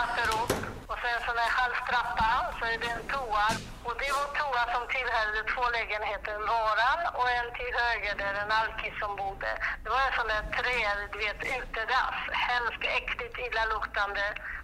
en 2.73 2.79
så 2.81 2.85
är 2.85 2.87
det 2.87 2.91
en 2.97 3.05
toa. 3.13 3.47
Och 3.87 3.95
det 4.01 4.09
var 4.17 4.27
toa 4.39 4.63
som 4.73 4.83
tillhörde 4.95 5.39
två 5.53 5.63
lägenheter. 5.77 6.35
Våran 6.53 7.01
och 7.19 7.29
en 7.39 7.49
till 7.57 7.73
höger 7.83 8.13
där 8.21 8.33
en 8.43 8.51
alkis 8.61 8.95
som 9.01 9.11
bodde. 9.21 9.51
Det 9.83 9.89
var 9.95 10.01
en 10.07 10.13
sån 10.19 10.27
där 10.33 10.43
trä, 10.57 10.79
du 11.13 11.17
vet, 11.25 11.41
utedass. 11.59 12.17
Hemskt 12.49 12.83
äckligt 12.99 13.35
illaluktande. 13.45 14.23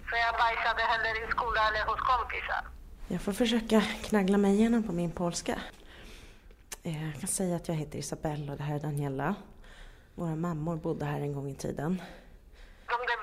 Så 0.09 0.13
jag 0.25 0.33
bajsade 0.43 0.81
heller 0.91 1.13
i 1.23 1.25
skolan 1.35 1.63
eller 1.69 1.83
hos 1.91 2.01
kompisar. 2.11 2.61
Jag 3.13 3.21
får 3.25 3.33
försöka 3.43 3.77
knaggla 4.07 4.37
mig 4.37 4.51
igenom 4.53 4.83
på 4.87 4.91
min 5.01 5.11
polska. 5.11 5.55
Eh, 6.83 7.05
Jag 7.09 7.19
kan 7.19 7.27
säga 7.27 7.55
att 7.55 7.67
jag 7.67 7.75
heter 7.75 7.97
Isabelle 7.99 8.51
och 8.51 8.57
det 8.57 8.63
här 8.63 8.75
är 8.75 8.79
Daniela. 8.79 9.35
Våra 10.15 10.35
mammor 10.35 10.75
bodde 10.75 11.05
här 11.05 11.19
en 11.21 11.33
gång 11.33 11.49
i 11.49 11.55
tiden. 11.55 12.01
De 12.87 12.97
där 13.09 13.19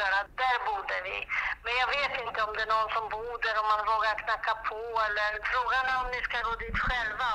dörrarna, 0.00 0.28
där 0.42 0.56
bodde 0.68 0.96
vi. 1.08 1.16
Men 1.64 1.74
jag 1.82 1.88
vet 1.96 2.14
inte 2.24 2.38
om 2.46 2.50
det 2.56 2.62
är 2.66 2.70
någon 2.76 2.90
som 2.96 3.04
bor 3.14 3.34
där, 3.44 3.54
om 3.62 3.66
man 3.72 3.82
vågar 3.92 4.14
knacka 4.24 4.54
på 4.70 4.80
eller 5.06 5.30
frågan 5.52 5.84
är 5.92 5.96
om 6.02 6.08
ni 6.14 6.20
ska 6.28 6.36
gå 6.48 6.54
dit 6.64 6.78
själva. 6.86 7.30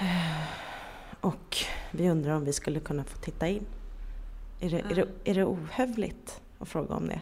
Och 1.30 1.50
vi 1.98 2.04
undrar 2.14 2.32
om 2.38 2.44
vi 2.44 2.52
skulle 2.60 2.80
kunna 2.88 3.04
få 3.04 3.16
titta 3.26 3.46
in. 3.56 3.66
Är 4.60 4.70
det, 4.70 4.80
är 4.90 4.94
det, 4.94 5.30
är 5.30 5.34
det 5.34 5.44
ohövligt 5.44 6.40
att 6.58 6.68
fråga 6.68 6.94
om 6.94 7.08
det? 7.08 7.20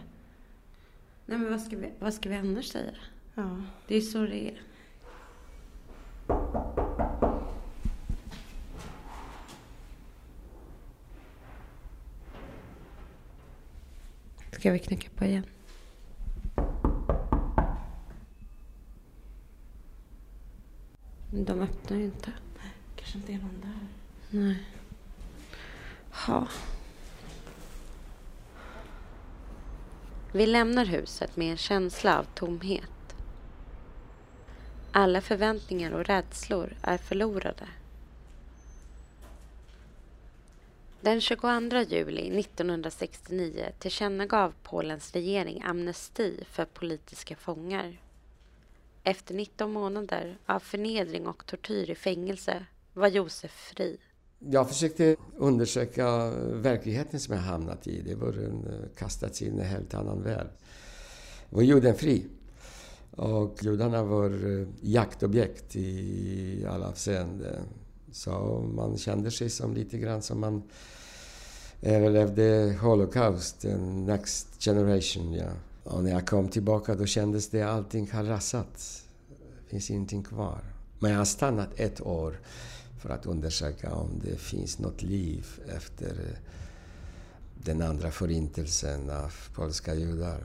Nej, 1.27 1.39
men 1.39 1.51
vad 1.51 1.61
ska 1.61 1.77
vi, 1.77 1.93
vad 1.99 2.15
ska 2.15 2.29
vi 2.29 2.37
annars 2.37 2.67
säga? 2.67 2.95
Ja. 3.35 3.63
Det 3.87 3.95
är 3.95 4.01
ju 4.01 4.07
så 4.07 4.19
det 4.19 4.49
är. 4.49 4.61
Ska 14.65 14.73
vi 14.73 14.79
knacka 14.79 15.09
på 15.17 15.25
igen? 15.25 15.47
De 21.31 21.61
öppnar 21.61 21.97
ju 21.97 22.05
inte. 22.05 22.33
Kanske 22.97 23.19
inte 23.19 23.33
är 23.33 23.39
någon 23.39 23.61
där. 23.61 23.87
Nej. 24.31 24.63
Ja. 26.27 26.49
Vi 30.33 30.47
lämnar 30.47 30.85
huset 30.85 31.37
med 31.37 31.51
en 31.51 31.57
känsla 31.57 32.19
av 32.19 32.25
tomhet. 32.25 33.17
Alla 34.93 35.21
förväntningar 35.21 35.93
och 35.93 36.05
rädslor 36.05 36.77
är 36.83 36.99
förlorade. 36.99 37.69
Den 41.05 41.21
22 41.21 41.83
juli 41.89 42.41
1969 42.41 43.73
tillkännagav 43.79 44.53
Polens 44.63 45.13
regering 45.13 45.63
amnesti 45.63 46.45
för 46.51 46.65
politiska 46.65 47.37
fångar. 47.37 48.01
Efter 49.03 49.35
19 49.35 49.73
månader 49.73 50.39
av 50.47 50.61
förnedring 50.61 51.27
och 51.27 51.47
tortyr 51.47 51.91
i 51.91 51.95
fängelse 51.95 52.67
var 52.93 53.09
Josef 53.09 53.51
fri. 53.51 53.97
Jag 54.39 54.69
försökte 54.69 55.17
undersöka 55.37 56.31
verkligheten 56.53 57.21
som 57.21 57.35
jag 57.35 57.43
hamnat 57.43 57.87
i. 57.87 58.03
Det 58.03 58.15
var 58.15 58.33
en, 58.33 58.67
eh, 58.67 58.97
kastats 58.97 59.43
in 59.43 59.59
i 59.59 59.61
en 59.61 59.69
helt 59.69 59.95
annan 59.95 60.23
värld. 60.23 60.49
Jag 61.51 61.57
var 61.57 61.63
judenfri. 61.63 62.27
Och 63.11 63.59
judarna 63.63 64.03
var 64.03 64.61
eh, 64.61 64.69
jaktobjekt 64.81 65.77
i 65.77 66.67
alla 66.69 66.89
avseenden. 66.89 67.84
Så 68.15 68.61
man 68.75 68.99
kände 68.99 69.31
sig 69.31 69.51
som 69.51 69.75
lite 69.75 69.99
grann 69.99 70.23
som 70.23 70.41
man 70.41 70.63
överlevde 71.83 72.79
Holocaust, 72.81 73.65
next 74.07 74.63
generation. 74.63 75.33
Ja. 75.35 75.51
Och 75.83 76.05
när 76.05 76.11
jag 76.11 76.27
kom 76.27 76.49
tillbaka 76.49 76.95
då 76.95 77.07
kändes 77.07 77.49
det 77.49 77.63
att 77.63 77.71
allting 77.71 78.11
har 78.11 78.25
rasat. 78.25 79.03
Det 79.65 79.71
finns 79.71 79.91
ingenting 79.91 80.23
kvar. 80.23 80.61
Men 80.99 81.11
jag 81.11 81.19
har 81.19 81.25
stannat 81.25 81.69
ett 81.77 82.01
år 82.01 82.41
för 83.03 83.11
att 83.11 83.27
undersöka 83.27 83.95
om 83.95 84.21
det 84.25 84.37
finns 84.37 84.79
något 84.79 85.03
liv 85.03 85.47
efter 85.77 86.39
den 87.65 87.83
andra 87.83 88.11
förintelsen 88.11 89.11
av 89.11 89.33
polska 89.55 89.95
judar. 89.95 90.45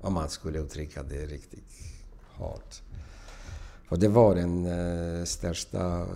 Om 0.00 0.14
man 0.14 0.28
skulle 0.28 0.58
uttrycka 0.58 1.02
det 1.02 1.26
riktigt 1.26 1.72
hårt. 2.34 2.82
Och 3.90 3.98
det 3.98 4.08
var 4.08 4.34
den 4.34 4.66
eh, 4.66 5.24
största 5.24 6.00
eh, 6.00 6.06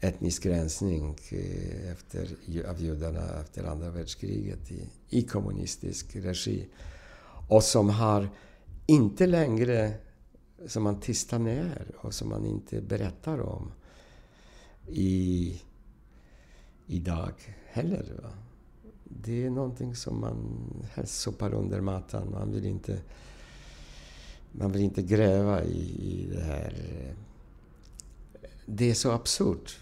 etnisk 0.00 0.46
rensning 0.46 1.16
eh, 1.30 1.92
efter, 1.92 2.28
av 2.70 2.80
judarna 2.80 3.40
efter 3.40 3.64
andra 3.64 3.90
världskriget 3.90 4.70
i, 4.70 4.88
i 5.08 5.22
kommunistisk 5.22 6.16
regi. 6.16 6.68
Och 7.48 7.62
som 7.62 7.90
har 7.90 8.28
inte 8.86 9.26
längre, 9.26 9.92
som 10.66 10.82
man 10.82 11.00
tystar 11.00 11.38
ner 11.38 11.86
och 11.96 12.14
som 12.14 12.28
man 12.28 12.44
inte 12.46 12.80
berättar 12.80 13.40
om 13.40 13.72
i, 14.88 15.60
idag 16.86 17.32
heller. 17.66 18.04
Va? 18.22 18.30
Det 19.04 19.46
är 19.46 19.50
någonting 19.50 19.96
som 19.96 20.20
man 20.20 20.66
helst 20.92 21.20
sopar 21.20 21.54
under 21.54 21.80
mattan. 21.80 22.30
Man 22.30 22.52
vill 22.52 22.66
inte, 22.66 22.98
man 24.52 24.72
vill 24.72 24.82
inte 24.82 25.02
gräva 25.02 25.64
i, 25.64 25.80
i 25.98 26.28
det 26.32 26.40
här. 26.40 26.74
Det 28.66 28.90
är 28.90 28.94
så 28.94 29.10
absurt. 29.10 29.78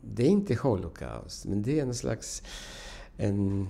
Det 0.00 0.22
är 0.22 0.28
inte 0.28 0.54
Holocaust, 0.54 1.44
men 1.44 1.62
det 1.62 1.78
är 1.78 1.82
en 1.82 1.94
slags 1.94 2.42
en 3.16 3.68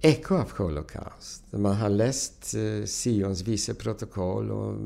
eko 0.00 0.34
av 0.34 0.50
Holocaust. 0.50 1.42
Man 1.50 1.76
har 1.76 1.88
läst 1.88 2.54
eh, 2.54 2.84
Sions 2.86 3.42
viceprotokoll 3.42 4.50
och 4.50 4.76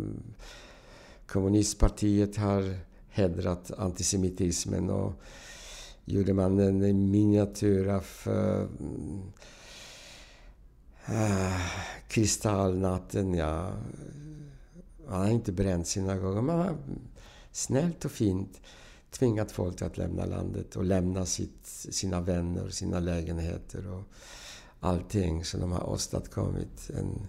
kommunistpartiet 1.26 2.36
har 2.36 2.76
hedrat 3.08 3.72
antisemitismen 3.78 4.90
och 4.90 5.12
gjorde 6.04 6.34
man 6.34 6.58
en 6.58 7.10
miniatyr 7.10 7.88
av 7.88 8.06
eh, 8.26 8.66
ah, 11.06 11.60
kristallnatten. 12.08 13.34
Ja. 13.34 13.72
Man 15.08 15.20
har 15.20 15.30
inte 15.30 15.52
bränt 15.52 15.86
synagogan. 15.86 16.46
Man 16.46 16.58
har 16.58 16.76
snällt 17.52 18.04
och 18.04 18.10
fint 18.10 18.60
tvingat 19.10 19.52
folk 19.52 19.82
att 19.82 19.98
lämna 19.98 20.24
landet 20.24 20.76
och 20.76 20.84
lämna 20.84 21.26
sitt, 21.26 21.66
sina 21.66 22.20
vänner, 22.20 22.68
sina 22.68 23.00
lägenheter 23.00 23.90
och 23.90 24.02
allting. 24.80 25.44
Så 25.44 25.58
de 25.58 25.72
har 25.72 25.90
åstadkommit 25.90 26.90
en 26.96 27.28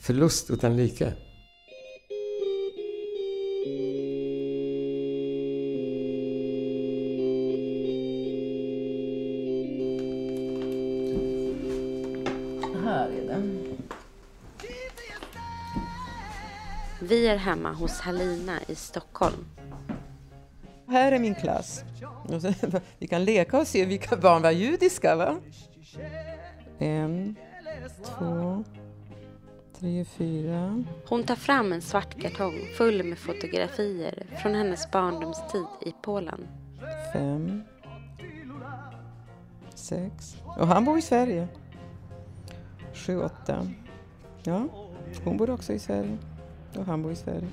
förlust 0.00 0.50
utan 0.50 0.76
like. 0.76 1.14
Här 12.84 13.10
är 13.10 13.26
den. 13.26 13.67
Vi 17.08 17.26
är 17.26 17.36
hemma 17.36 17.72
hos 17.72 18.00
Halina 18.00 18.58
i 18.66 18.74
Stockholm. 18.74 19.46
Här 20.88 21.12
är 21.12 21.18
min 21.18 21.34
klass. 21.34 21.84
Vi 22.98 23.06
kan 23.06 23.24
leka 23.24 23.58
och 23.58 23.66
se 23.66 23.84
vilka 23.84 24.16
barn 24.16 24.42
var 24.42 24.50
judiska. 24.50 25.16
Va? 25.16 25.36
En, 26.78 27.36
två, 28.04 28.64
tre, 29.78 30.04
fyra. 30.04 30.84
Hon 31.08 31.24
tar 31.24 31.36
fram 31.36 31.72
en 31.72 31.82
svart 31.82 32.20
kartong 32.20 32.60
full 32.76 33.02
med 33.02 33.18
fotografier 33.18 34.26
från 34.42 34.54
hennes 34.54 34.90
barndomstid 34.90 35.66
i 35.86 35.92
Polen. 36.02 36.48
fem, 37.12 37.62
sex. 39.74 40.36
Och 40.44 40.66
han 40.66 40.84
bor 40.84 40.98
i 40.98 41.02
Sverige. 41.02 41.48
Sju, 42.94 43.20
åtta. 43.22 43.66
Ja, 44.42 44.68
hon 45.24 45.36
bor 45.36 45.50
också 45.50 45.72
i 45.72 45.78
Sverige. 45.78 46.18
Och 46.76 46.84
han 46.84 47.02
bor 47.02 47.12
i 47.12 47.16
Sverige. 47.16 47.48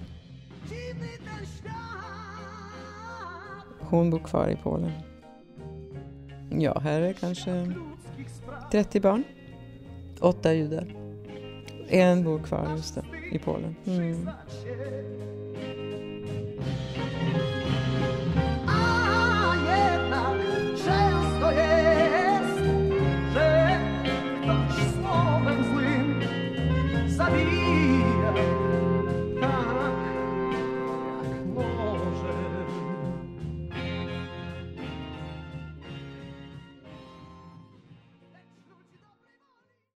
Hon 3.79 4.09
bor 4.09 4.19
kvar 4.19 4.47
i 4.49 4.55
Polen. 4.63 4.91
Ja, 6.49 6.79
här 6.79 7.01
är 7.01 7.13
kanske 7.13 7.73
30 8.71 8.99
barn. 8.99 9.23
Åtta 10.19 10.53
judar. 10.53 10.95
En 11.87 12.23
bor 12.23 12.39
kvar 12.39 12.71
just 12.77 12.95
det, 12.95 13.03
i 13.31 13.39
Polen. 13.39 13.75
Mm. 13.85 14.29